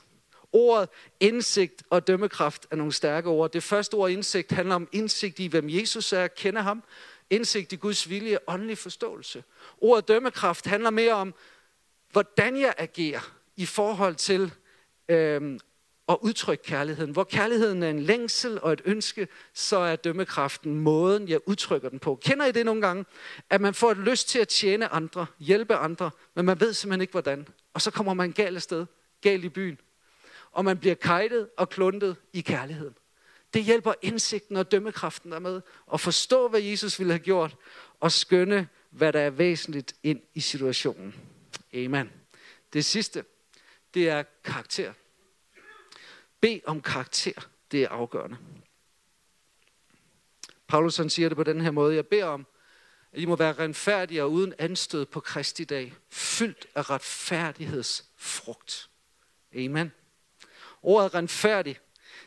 [0.52, 3.52] Ordet indsigt og dømmekraft er nogle stærke ord.
[3.52, 6.84] Det første ord indsigt handler om indsigt i, hvem Jesus er, kende ham.
[7.30, 9.44] Indsigt i Guds vilje, åndelig forståelse.
[9.78, 11.34] Ordet dømmekraft handler mere om,
[12.12, 14.52] hvordan jeg agerer i forhold til
[15.10, 15.60] øhm,
[16.10, 17.12] at udtrykke kærligheden.
[17.12, 22.00] Hvor kærligheden er en længsel og et ønske, så er dømmekraften måden, jeg udtrykker den
[22.00, 22.16] på.
[22.16, 23.06] Kender I det nogle gange?
[23.50, 27.02] At man får et lyst til at tjene andre, hjælpe andre, men man ved simpelthen
[27.02, 27.48] ikke hvordan.
[27.74, 28.86] Og så kommer man galt sted,
[29.22, 29.80] galt i byen
[30.60, 32.96] og man bliver kajtet og kluntet i kærligheden.
[33.54, 35.62] Det hjælper indsigten og dømmekraften der med
[35.94, 37.56] at forstå, hvad Jesus ville have gjort,
[38.00, 41.16] og skønne, hvad der er væsentligt ind i situationen.
[41.74, 42.12] Amen.
[42.74, 43.26] Det sidste,
[43.94, 44.94] det er karakter.
[46.42, 48.38] B om karakter, det er afgørende.
[50.68, 51.96] Paulus han siger det på den her måde.
[51.96, 52.48] Jeg beder om,
[53.12, 58.90] at I må være renfærdige og uden anstød på Kristi dag, fyldt af retfærdighedsfrugt.
[59.56, 59.92] Amen.
[60.84, 61.80] Ordet renfærdig,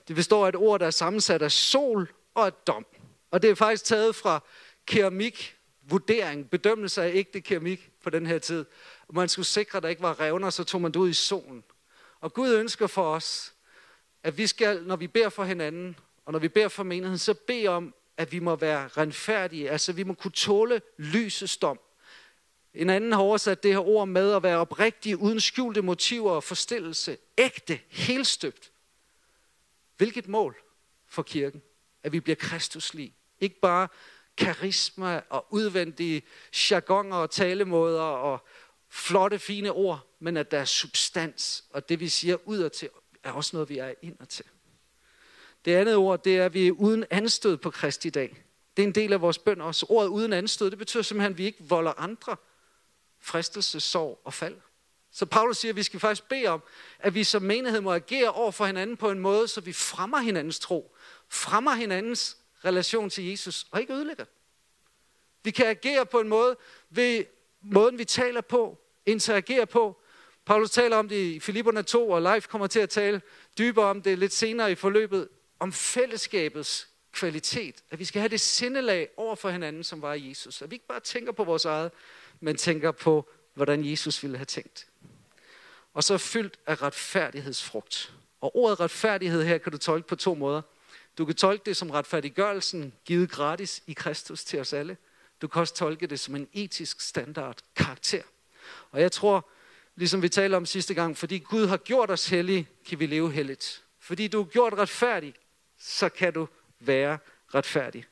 [0.08, 2.86] det består af et ord, der er sammensat af sol og af dom.
[3.30, 4.44] Og det er faktisk taget fra
[4.86, 8.64] keramik, vurdering, bedømmelse af ægte keramik på den her tid.
[9.12, 11.64] Man skulle sikre, at der ikke var revner, så tog man det ud i solen.
[12.20, 13.52] Og Gud ønsker for os,
[14.22, 17.34] at vi skal, når vi beder for hinanden, og når vi beder for menigheden, så
[17.34, 19.70] bed om, at vi må være renfærdige.
[19.70, 21.80] Altså, vi må kunne tåle lysets dom.
[22.74, 26.44] En anden har oversat det her ord med at være oprigtig, uden skjulte motiver og
[26.44, 27.16] forstillelse.
[27.38, 28.70] Ægte, helt støbt.
[29.96, 30.56] Hvilket mål?
[31.12, 31.62] for kirken.
[32.02, 33.14] At vi bliver kristuslige.
[33.40, 33.88] Ikke bare
[34.36, 36.22] karisma og udvendige
[36.70, 38.46] jargoner og talemåder og
[38.88, 42.88] flotte, fine ord, men at der er substans, og det vi siger udadtil,
[43.24, 44.44] er også noget, vi er indadtil.
[45.64, 48.44] Det andet ord, det er, at vi er uden anstød på Kristi dag.
[48.76, 49.86] Det er en del af vores bøn også.
[49.88, 52.36] Ordet uden anstød, det betyder simpelthen, at vi ikke volder andre
[53.22, 54.56] fristelse, sorg og fald.
[55.10, 56.62] Så Paulus siger, at vi skal faktisk bede om,
[56.98, 60.18] at vi som menighed må agere over for hinanden på en måde, så vi fremmer
[60.18, 60.96] hinandens tro,
[61.28, 64.24] fremmer hinandens relation til Jesus, og ikke ødelægger
[65.44, 66.56] Vi kan agere på en måde,
[66.90, 67.24] ved
[67.62, 70.00] måden vi taler på, interagerer på.
[70.44, 73.22] Paulus taler om det i Filipperne 2, og Leif kommer til at tale
[73.58, 75.28] dybere om det lidt senere i forløbet,
[75.60, 77.82] om fællesskabets kvalitet.
[77.90, 80.62] At vi skal have det sindelag over for hinanden, som var Jesus.
[80.62, 81.90] At vi ikke bare tænker på vores eget,
[82.42, 84.86] men tænker på, hvordan Jesus ville have tænkt.
[85.94, 88.12] Og så fyldt af retfærdighedsfrugt.
[88.40, 90.62] Og ordet retfærdighed her kan du tolke på to måder.
[91.18, 94.96] Du kan tolke det som retfærdiggørelsen, givet gratis i Kristus til os alle.
[95.42, 98.22] Du kan også tolke det som en etisk standard karakter.
[98.90, 99.48] Og jeg tror,
[99.96, 103.32] ligesom vi talte om sidste gang, fordi Gud har gjort os hellige, kan vi leve
[103.32, 103.82] helligt.
[103.98, 105.34] Fordi du er gjort retfærdig,
[105.78, 106.48] så kan du
[106.80, 107.18] være
[107.54, 108.04] retfærdig.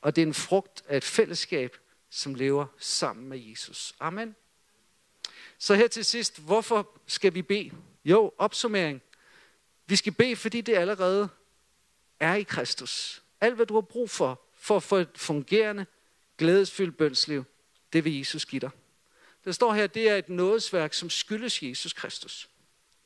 [0.00, 1.76] Og det er en frugt af et fællesskab,
[2.10, 3.94] som lever sammen med Jesus.
[4.00, 4.36] Amen.
[5.58, 7.70] Så her til sidst, hvorfor skal vi bede?
[8.04, 9.02] Jo, opsummering.
[9.86, 11.28] Vi skal bede, fordi det allerede
[12.20, 13.22] er i Kristus.
[13.40, 15.86] Alt, hvad du har brug for, for at få et fungerende,
[16.38, 17.44] glædesfyldt bønsliv,
[17.92, 18.70] det vil Jesus give dig.
[19.44, 22.48] Der står her, det er et nådesværk, som skyldes Jesus Kristus.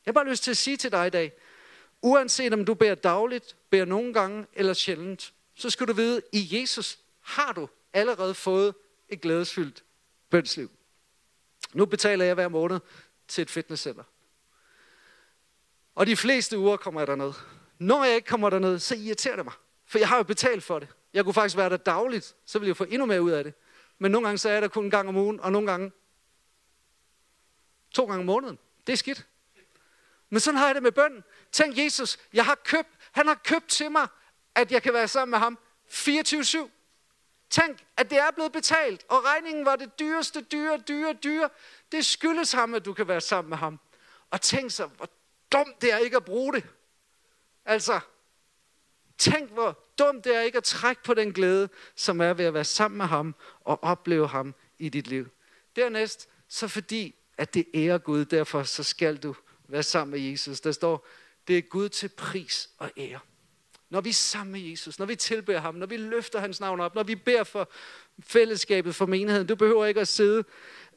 [0.05, 1.33] Jeg har bare lyst til at sige til dig i dag,
[2.01, 6.23] uanset om du beder dagligt, beder nogle gange eller sjældent, så skal du vide, at
[6.33, 8.75] i Jesus har du allerede fået
[9.09, 9.83] et glædesfyldt
[10.29, 10.71] bønsliv.
[11.73, 12.79] Nu betaler jeg hver måned
[13.27, 14.03] til et fitnesscenter.
[15.95, 17.33] Og de fleste uger kommer jeg derned.
[17.79, 19.53] Når jeg ikke kommer derned, så irriterer det mig.
[19.85, 20.87] For jeg har jo betalt for det.
[21.13, 23.53] Jeg kunne faktisk være der dagligt, så ville jeg få endnu mere ud af det.
[23.97, 25.91] Men nogle gange så er jeg der kun en gang om ugen, og nogle gange
[27.91, 28.59] to gange om måneden.
[28.87, 29.27] Det er skidt.
[30.29, 31.23] Men sådan har jeg det med bønden.
[31.51, 34.07] Tænk Jesus, jeg har købt, han har købt til mig,
[34.55, 36.69] at jeg kan være sammen med ham 24-7.
[37.49, 41.49] Tænk, at det er blevet betalt, og regningen var det dyreste, dyre, dyre, dyre.
[41.91, 43.79] Det skyldes ham, at du kan være sammen med ham.
[44.31, 45.09] Og tænk så, hvor
[45.51, 46.63] dumt det er ikke at bruge det.
[47.65, 47.99] Altså,
[49.17, 52.53] tænk hvor dumt det er ikke at trække på den glæde, som er ved at
[52.53, 55.27] være sammen med ham og opleve ham i dit liv.
[55.75, 59.35] Dernæst, så fordi, at det ærer Gud, derfor så skal du
[59.67, 60.61] være sammen med Jesus.
[60.61, 61.07] Der står,
[61.47, 63.19] det er Gud til pris og ære.
[63.89, 66.79] Når vi er sammen med Jesus, når vi tilbeder ham, når vi løfter hans navn
[66.79, 67.69] op, når vi beder for
[68.23, 69.47] fællesskabet, for menigheden.
[69.47, 70.43] Du behøver ikke at sidde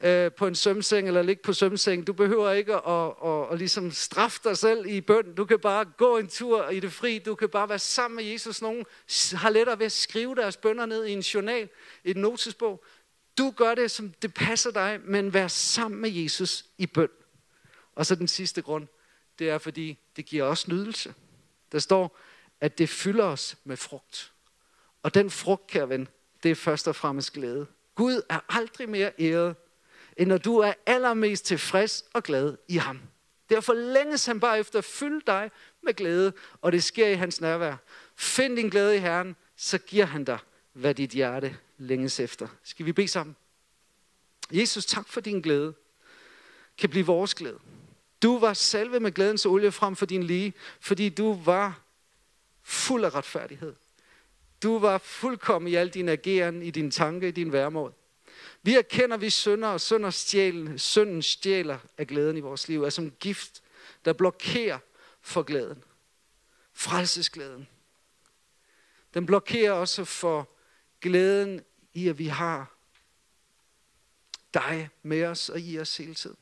[0.01, 2.07] øh, på en sømseng eller ligge på sømseng.
[2.07, 5.35] Du behøver ikke at, at, at, at ligesom straffe dig selv i bøn.
[5.35, 7.19] Du kan bare gå en tur i det fri.
[7.19, 8.61] Du kan bare være sammen med Jesus.
[8.61, 8.85] Nogen
[9.33, 11.69] har lettere ved at skrive deres bønder ned i en journal,
[12.03, 12.83] i et notesbog.
[13.37, 17.09] Du gør det, som det passer dig, men vær sammen med Jesus i bøn.
[17.95, 18.87] Og så den sidste grund,
[19.39, 21.13] det er, fordi det giver os nydelse.
[21.71, 22.19] Der står,
[22.61, 24.31] at det fylder os med frugt.
[25.03, 26.07] Og den frugt, kære ven,
[26.43, 27.67] det er først og fremmest glæde.
[27.95, 29.55] Gud er aldrig mere æret,
[30.17, 33.01] end når du er allermest tilfreds og glad i ham.
[33.49, 35.51] Derfor længes han bare efter at fylde dig
[35.83, 37.75] med glæde, og det sker i hans nærvær.
[38.15, 40.39] Find din glæde i Herren, så giver han dig,
[40.73, 42.47] hvad dit hjerte længes efter.
[42.63, 43.35] Skal vi bede sammen?
[44.51, 45.73] Jesus, tak for din glæde.
[46.77, 47.59] Kan blive vores glæde.
[48.21, 51.81] Du var selve med glædens olie frem for din lige, fordi du var
[52.69, 53.75] fuld af retfærdighed.
[54.63, 57.93] Du var fuldkommen i al din ageren, i din tanke, i din værmål.
[58.61, 62.89] Vi erkender, vi synder, og synder stjælen, synden stjæler af glæden i vores liv, er
[62.89, 63.61] som gift,
[64.05, 64.79] der blokerer
[65.21, 65.83] for glæden.
[66.73, 67.67] Frelsesglæden.
[69.13, 70.49] Den blokerer også for
[71.01, 71.61] glæden
[71.93, 72.73] i, at vi har
[74.53, 76.37] dig med os og i os hele tiden.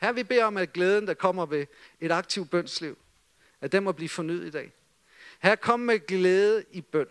[0.00, 1.66] Her vi beder om, at glæden, der kommer ved
[2.00, 2.98] et aktivt bønsliv,
[3.60, 4.72] at den må blive fornyet i dag.
[5.42, 7.06] Her kom med glæde i bøn.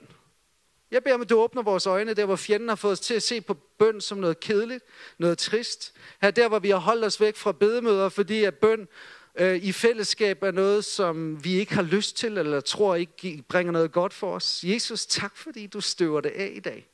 [0.91, 3.13] Jeg beder om, at du åbner vores øjne, der hvor fjenden har fået os til
[3.13, 4.83] at se på bøn som noget kedeligt,
[5.17, 5.93] noget trist.
[6.21, 8.87] Her der, hvor vi har holdt os væk fra bedemøder, fordi at bøn
[9.35, 13.71] øh, i fællesskab er noget, som vi ikke har lyst til, eller tror ikke bringer
[13.73, 14.63] noget godt for os.
[14.63, 16.87] Jesus, tak fordi du støver det af i dag.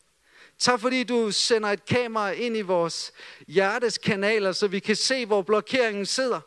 [0.60, 3.14] Tak fordi du sender et kamera ind i vores
[3.48, 6.40] hjertes kanaler, så vi kan se, hvor blokeringen sidder.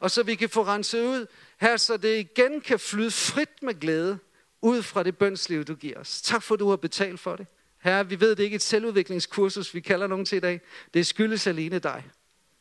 [0.00, 1.26] Og så vi kan få renset ud
[1.60, 4.18] her, så det igen kan flyde frit med glæde
[4.62, 6.22] ud fra det bønsliv, du giver os.
[6.22, 7.46] Tak for, at du har betalt for det.
[7.82, 10.60] Herre, vi ved, det er ikke et selvudviklingskursus, vi kalder nogen til i dag.
[10.94, 12.04] Det skyldes alene dig.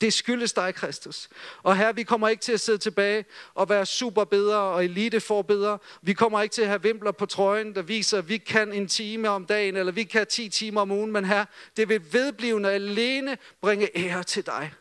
[0.01, 1.29] Det skyldes dig, Kristus.
[1.63, 5.19] Og her, vi kommer ikke til at sidde tilbage og være super bedre og elite
[5.19, 5.77] for bedre.
[6.01, 8.87] Vi kommer ikke til at have vimpler på trøjen, der viser, at vi kan en
[8.87, 11.11] time om dagen, eller vi kan 10 timer om ugen.
[11.11, 11.45] Men her,
[11.77, 14.71] det vil vedblivende alene bringe ære til dig.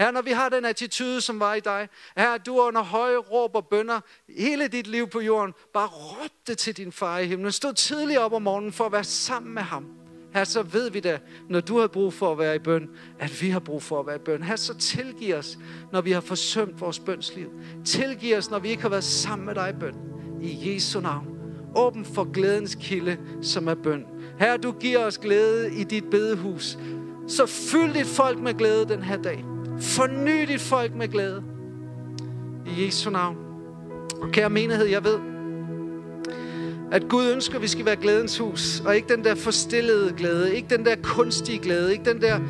[0.00, 3.56] Her, når vi har den attitude, som var i dig, her du under høje råb
[3.56, 4.00] og bønder
[4.38, 7.52] hele dit liv på jorden, bare råb det til din far i himlen.
[7.52, 9.86] Stå tidligt op om morgenen for at være sammen med ham.
[10.34, 13.42] Her så ved vi da, når du har brug for at være i bøn, at
[13.42, 14.42] vi har brug for at være i bøn.
[14.42, 15.58] Her så tilgiv os,
[15.92, 17.50] når vi har forsømt vores bønsliv.
[17.84, 19.94] Tilgiv os, når vi ikke har været sammen med dig i bøn.
[20.42, 21.26] I Jesu navn.
[21.76, 24.06] Åben for glædens kilde, som er bøn.
[24.38, 26.78] Her du giver os glæde i dit bedehus.
[27.28, 29.44] Så fyld dit folk med glæde den her dag.
[29.80, 31.42] Forny dit folk med glæde.
[32.66, 33.36] I Jesu navn.
[34.22, 35.18] Og kære menighed, jeg ved,
[36.92, 40.54] at Gud ønsker, at vi skal være glædens hus, og ikke den der forstillede glæde,
[40.54, 42.40] ikke den der kunstige glæde, ikke den der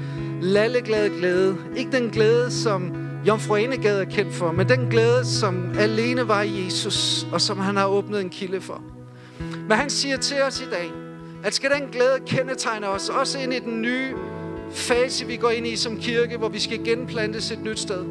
[0.40, 2.92] lalleglade glæde, ikke den glæde, som
[3.26, 7.58] Jomfru Enegade er kendt for, men den glæde, som alene var i Jesus, og som
[7.58, 8.82] han har åbnet en kilde for.
[9.68, 10.90] Men han siger til os i dag,
[11.44, 14.14] at skal den glæde kendetegne os, også ind i den nye
[14.72, 18.04] fase, vi går ind i som kirke, hvor vi skal genplantes et nyt sted,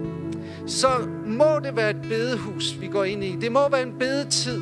[0.68, 0.90] så
[1.26, 3.36] må det være et bedehus, vi går ind i.
[3.42, 4.62] Det må være en bedetid.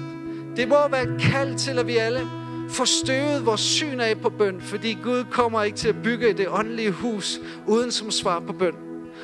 [0.56, 2.28] Det må være et kald til, at vi alle
[2.70, 6.48] får støvet vores syn af på bøn, fordi Gud kommer ikke til at bygge det
[6.50, 8.74] åndelige hus uden som svar på bøn.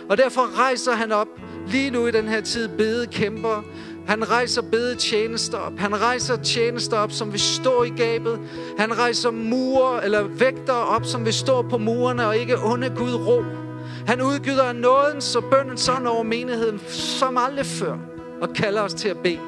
[0.10, 1.28] Og derfor rejser han op
[1.68, 3.64] lige nu i den her tid bede kæmper.
[4.08, 5.74] Han rejser bedetjenester op.
[5.78, 8.40] Han rejser tjenester op, som vil stå i gabet.
[8.78, 13.14] Han rejser mure eller vægter op, som vil stå på murene og ikke under Gud
[13.14, 13.44] ro.
[14.08, 17.98] Han udgyder nåden, så bønnen sådan over menigheden som aldrig før,
[18.42, 19.40] og kalder os til at bede.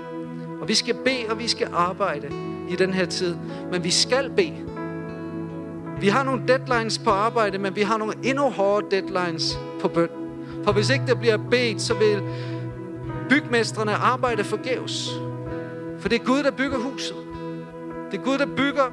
[0.61, 2.27] Og vi skal bede, og vi skal arbejde
[2.69, 3.35] i den her tid.
[3.71, 4.53] Men vi skal bede.
[5.99, 10.09] Vi har nogle deadlines på arbejde, men vi har nogle endnu hårdere deadlines på bøn.
[10.63, 12.21] For hvis ikke der bliver bedt, så vil
[13.29, 15.09] bygmestrene arbejder forgæves.
[15.99, 17.15] For det er Gud, der bygger huset.
[18.11, 18.85] Det er Gud, der bygger.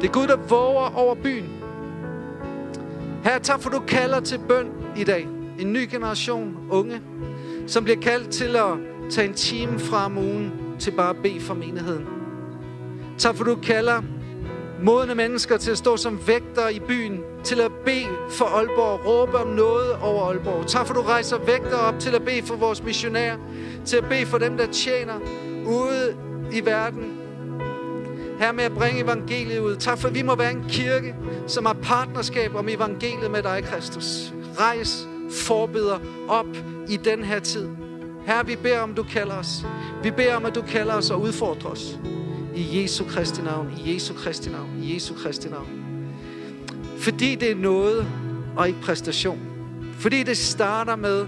[0.00, 1.50] Det er Gud, der våger over byen.
[3.24, 5.28] Her, tak for du kalder til bøn i dag.
[5.58, 7.02] En ny generation unge,
[7.66, 8.72] som bliver kaldt til at
[9.10, 12.06] tage en time fra om ugen til bare at bede for menigheden.
[13.18, 14.02] Tak for du kalder
[14.82, 19.36] modne mennesker til at stå som vægter i byen, til at bede for Aalborg, råbe
[19.36, 20.66] om noget over Aalborg.
[20.66, 23.36] Tak for du rejser vægter op til at bede for vores missionærer,
[23.84, 25.14] til at bede for dem, der tjener
[25.66, 26.16] ude
[26.52, 27.18] i verden.
[28.38, 29.76] Her med at bringe evangeliet ud.
[29.76, 31.14] Tak for, at vi må være en kirke,
[31.46, 34.32] som har partnerskab om evangeliet med dig, Kristus.
[34.58, 35.98] Rejs forbeder
[36.28, 36.46] op
[36.88, 37.68] i den her tid.
[38.26, 39.66] Her vi beder om, du kalder os.
[40.02, 41.98] Vi beder om, at du kalder os og udfordrer os.
[42.58, 45.68] I Jesu Kristi navn, i Jesu Kristi navn, i Jesu Kristi navn.
[46.98, 48.06] Fordi det er noget
[48.56, 49.38] og ikke præstation.
[49.98, 51.26] Fordi det starter med,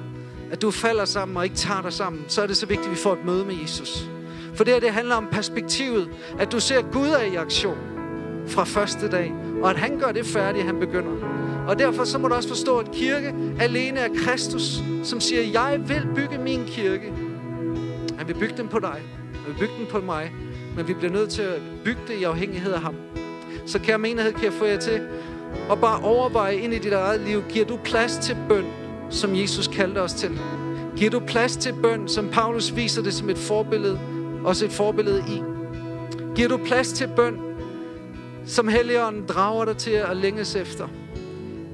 [0.50, 2.92] at du falder sammen og ikke tager dig sammen, så er det så vigtigt, at
[2.92, 4.08] vi får et møde med Jesus.
[4.54, 6.08] For det her, det handler om perspektivet,
[6.38, 7.78] at du ser, at Gud er i aktion
[8.46, 11.12] fra første dag, og at han gør det færdigt, han begynder.
[11.68, 15.80] Og derfor så må du også forstå, at kirke alene er Kristus, som siger, jeg
[15.86, 17.12] vil bygge min kirke.
[18.18, 19.02] Han vil bygge den på dig,
[19.34, 20.32] han vil bygge den på mig,
[20.76, 22.94] men vi bliver nødt til at bygge det i afhængighed af ham.
[23.66, 25.00] Så kære menighed, kan jeg få jer til
[25.70, 28.64] at bare overveje ind i dit eget liv, giver du plads til bøn,
[29.10, 30.38] som Jesus kaldte os til?
[30.96, 34.00] Giver du plads til bøn, som Paulus viser det som et forbillede,
[34.44, 35.42] også et forbillede i?
[36.34, 37.38] Giver du plads til bøn,
[38.46, 40.88] som Helligånden drager dig til at længes efter?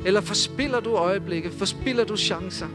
[0.06, 1.50] Eller forspiller du øjeblikke?
[1.50, 2.66] Forspiller du chancer?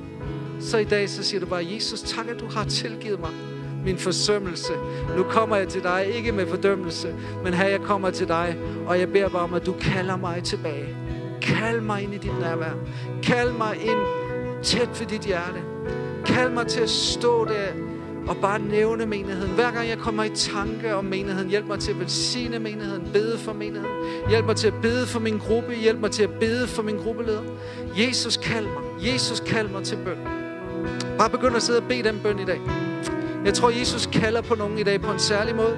[0.59, 3.31] Så i dag så siger du bare, Jesus, tak at du har tilgivet mig
[3.85, 4.73] min forsømmelse.
[5.17, 8.57] Nu kommer jeg til dig, ikke med fordømmelse, men her jeg kommer til dig,
[8.87, 10.95] og jeg beder bare om, at du kalder mig tilbage.
[11.41, 12.73] Kald mig ind i dit nærvær.
[13.23, 13.99] Kald mig ind
[14.63, 15.61] tæt ved dit hjerte.
[16.25, 17.67] Kald mig til at stå der
[18.27, 19.53] og bare nævne menigheden.
[19.53, 23.37] Hver gang jeg kommer i tanke om menigheden, hjælp mig til at velsigne menigheden, bede
[23.37, 23.95] for menigheden.
[24.29, 26.97] Hjælp mig til at bede for min gruppe, hjælp mig til at bede for min
[26.97, 27.41] gruppeleder.
[27.97, 29.13] Jesus, kald mig.
[29.13, 30.17] Jesus, kald mig til bøn.
[31.17, 32.61] Bare begynd at sidde og bede den bøn i dag.
[33.45, 35.77] Jeg tror, Jesus kalder på nogen i dag på en særlig måde.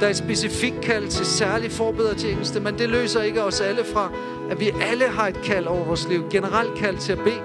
[0.00, 4.12] Der er et specifikt kald til særlig forbedertjeneste, men det løser ikke os alle fra,
[4.50, 6.24] at vi alle har et kald over vores liv.
[6.30, 7.40] Generelt kald til at bede.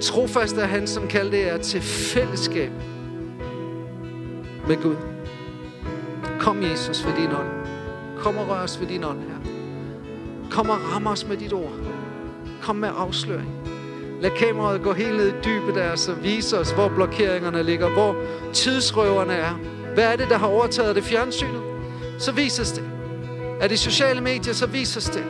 [0.00, 2.70] Trofast er han, som kalder jer er til fællesskab
[4.68, 4.96] med Gud.
[6.38, 7.48] Kom, Jesus, ved din ånd.
[8.18, 9.50] Kom og rør os ved din ånd, her.
[10.50, 11.72] Kom og ram os med dit ord.
[12.62, 13.69] Kom med afsløring.
[14.20, 18.16] Lad kameraet gå helt ned i dybet der, så vise os, hvor blokeringerne ligger, hvor
[18.52, 19.52] tidsrøverne er.
[19.94, 21.62] Hvad er det, der har overtaget det fjernsynet?
[22.18, 22.84] Så vises det.
[23.60, 25.24] Er det sociale medier, så vises det.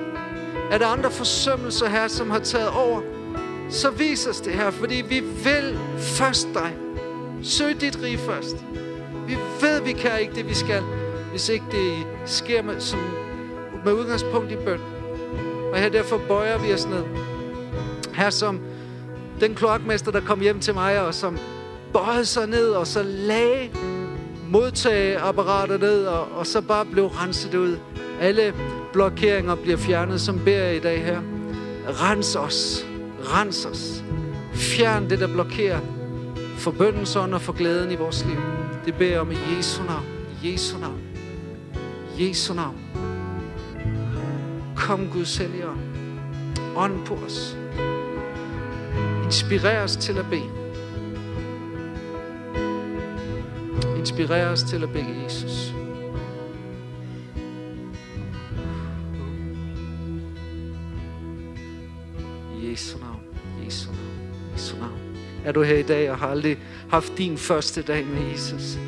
[0.70, 3.00] Er der andre forsømmelser her, som har taget over?
[3.68, 6.76] Så vis os det her, fordi vi vil først dig.
[7.42, 8.56] Søg dit rige først.
[9.26, 10.82] Vi ved, vi kan ikke det, vi skal,
[11.30, 12.98] hvis ikke det sker med, som,
[13.84, 14.80] med udgangspunkt i bøn.
[15.72, 17.04] Og her derfor bøjer vi os ned.
[18.14, 18.60] Her som
[19.40, 21.38] den kloakmester, der kom hjem til mig, og som
[21.92, 23.70] bøjede sig ned, og så lagde
[24.48, 27.78] modtageapparater ned, og, og så bare blev renset ud.
[28.20, 28.54] Alle
[28.92, 31.20] blokeringer bliver fjernet, som beder jeg i dag her.
[31.88, 32.86] Rens os.
[33.22, 34.04] Rens os.
[34.52, 35.80] Fjern det, der blokerer
[36.56, 38.40] for bøndens ånd og for glæden i vores liv.
[38.86, 40.04] Det beder jeg om i Jesu navn.
[40.42, 41.00] I Jesu navn.
[42.18, 42.76] I Jesu navn.
[44.76, 45.80] Kom Guds helligånd.
[46.76, 47.59] Ånd på os.
[49.30, 50.50] Inspirer os til at bede.
[53.98, 55.74] Inspirer os til at bede Jesus.
[62.62, 63.20] Jesu navn.
[63.64, 63.98] Jesu navn.
[64.54, 65.00] Jesu navn.
[65.44, 66.58] Er du her i dag og har aldrig
[66.88, 68.78] haft din første dag med Jesus?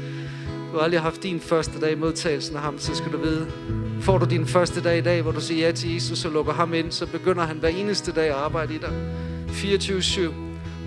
[0.72, 3.46] Du har aldrig haft din første dag i modtagelsen af ham, så skal du vide,
[4.00, 6.52] får du din første dag i dag, hvor du siger ja til Jesus og lukker
[6.52, 8.92] ham ind, så begynder han hver eneste dag at arbejde i dig.
[9.52, 10.32] 24-7.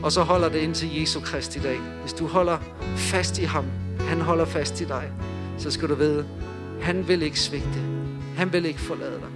[0.03, 1.79] Og så holder det ind til Jesu Krist i dag.
[2.01, 2.57] Hvis du holder
[2.95, 3.65] fast i ham,
[3.99, 5.11] han holder fast i dig,
[5.57, 6.25] så skal du vide,
[6.81, 7.79] han vil ikke svigte.
[8.37, 9.29] Han vil ikke forlade dig.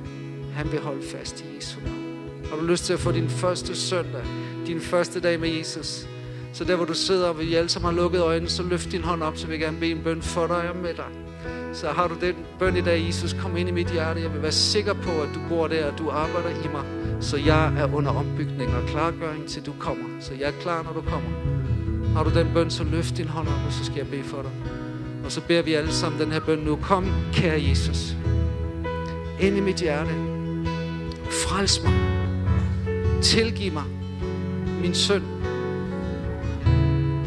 [0.53, 1.99] Han vil holde fast i Jesu navn.
[2.49, 4.23] Har du lyst til at få din første søndag,
[4.67, 6.07] din første dag med Jesus,
[6.53, 9.03] så der hvor du sidder, og vi alle sammen har lukket øjnene, så løft din
[9.03, 11.05] hånd op, så vi gerne bede en bøn for dig og med dig.
[11.73, 14.21] Så har du den bøn i dag, Jesus, kom ind i mit hjerte.
[14.21, 16.98] Jeg vil være sikker på, at du går der, og du arbejder i mig.
[17.19, 20.05] Så jeg er under ombygning og klargøring, til du kommer.
[20.19, 21.29] Så jeg er klar, når du kommer.
[22.13, 24.41] Har du den bøn, så løft din hånd op, og så skal jeg bede for
[24.41, 24.51] dig.
[25.25, 26.75] Og så beder vi alle sammen den her bøn nu.
[26.75, 28.15] Kom, kære Jesus.
[29.39, 30.11] Ind i mit hjerte.
[31.31, 31.93] Frels mig.
[33.21, 33.83] Tilgiv mig.
[34.81, 35.23] Min søn.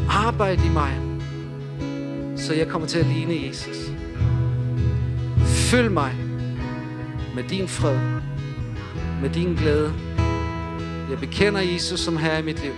[0.09, 0.99] Arbejd i mig.
[2.37, 3.91] Så jeg kommer til at ligne Jesus.
[5.45, 6.15] Følg mig
[7.35, 8.22] med din fred.
[9.23, 9.93] Med din glæde.
[11.09, 12.71] Jeg bekender Jesus som Herre i mit liv.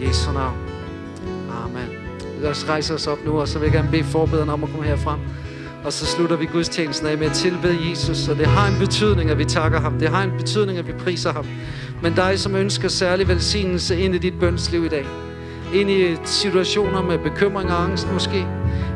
[0.00, 0.56] I Jesu navn.
[1.64, 1.88] Amen.
[2.40, 4.70] Lad os rejse os op nu, og så vil jeg gerne bede forbederne om at
[4.70, 5.18] komme herfrem.
[5.84, 8.28] Og så slutter vi gudstjenesten af med at tilbede Jesus.
[8.28, 9.98] Og det har en betydning, at vi takker ham.
[9.98, 11.46] Det har en betydning, at vi priser ham.
[12.02, 15.06] Men dig, som ønsker særlig velsignelse ind i dit bønsliv i dag.
[15.74, 18.46] Ind i situationer med bekymring og angst måske.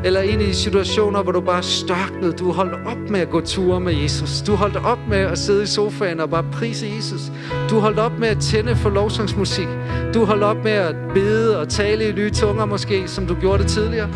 [0.03, 2.33] Eller ind i situationer, hvor du bare størknede.
[2.33, 4.41] Du holdt op med at gå ture med Jesus.
[4.41, 7.21] Du holdt op med at sidde i sofaen og bare prise Jesus.
[7.69, 9.67] Du holdt op med at tænde for lovsangsmusik.
[10.13, 13.63] Du holdt op med at bede og tale i nye tunger måske, som du gjorde
[13.63, 14.09] det tidligere.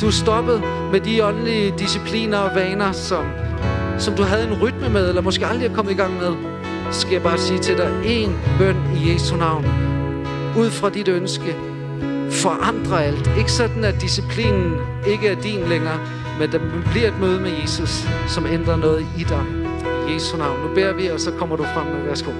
[0.00, 3.24] Du stoppede med de åndelige discipliner og vaner, som,
[3.98, 6.32] som du havde en rytme med, eller måske aldrig er kommet i gang med.
[6.90, 9.66] Så skal jeg bare sige til dig, en bøn i Jesu navn.
[10.58, 11.56] Ud fra dit ønske.
[12.30, 13.30] Forandre alt.
[13.38, 14.76] Ikke sådan, at disciplinen
[15.06, 16.00] ikke er din længere,
[16.38, 16.58] men der
[16.90, 19.44] bliver et møde med Jesus, som ændrer noget i dig.
[20.08, 20.60] I Jesu navn.
[20.68, 22.06] Nu beder vi, og så kommer du frem med.
[22.06, 22.30] Værsgo.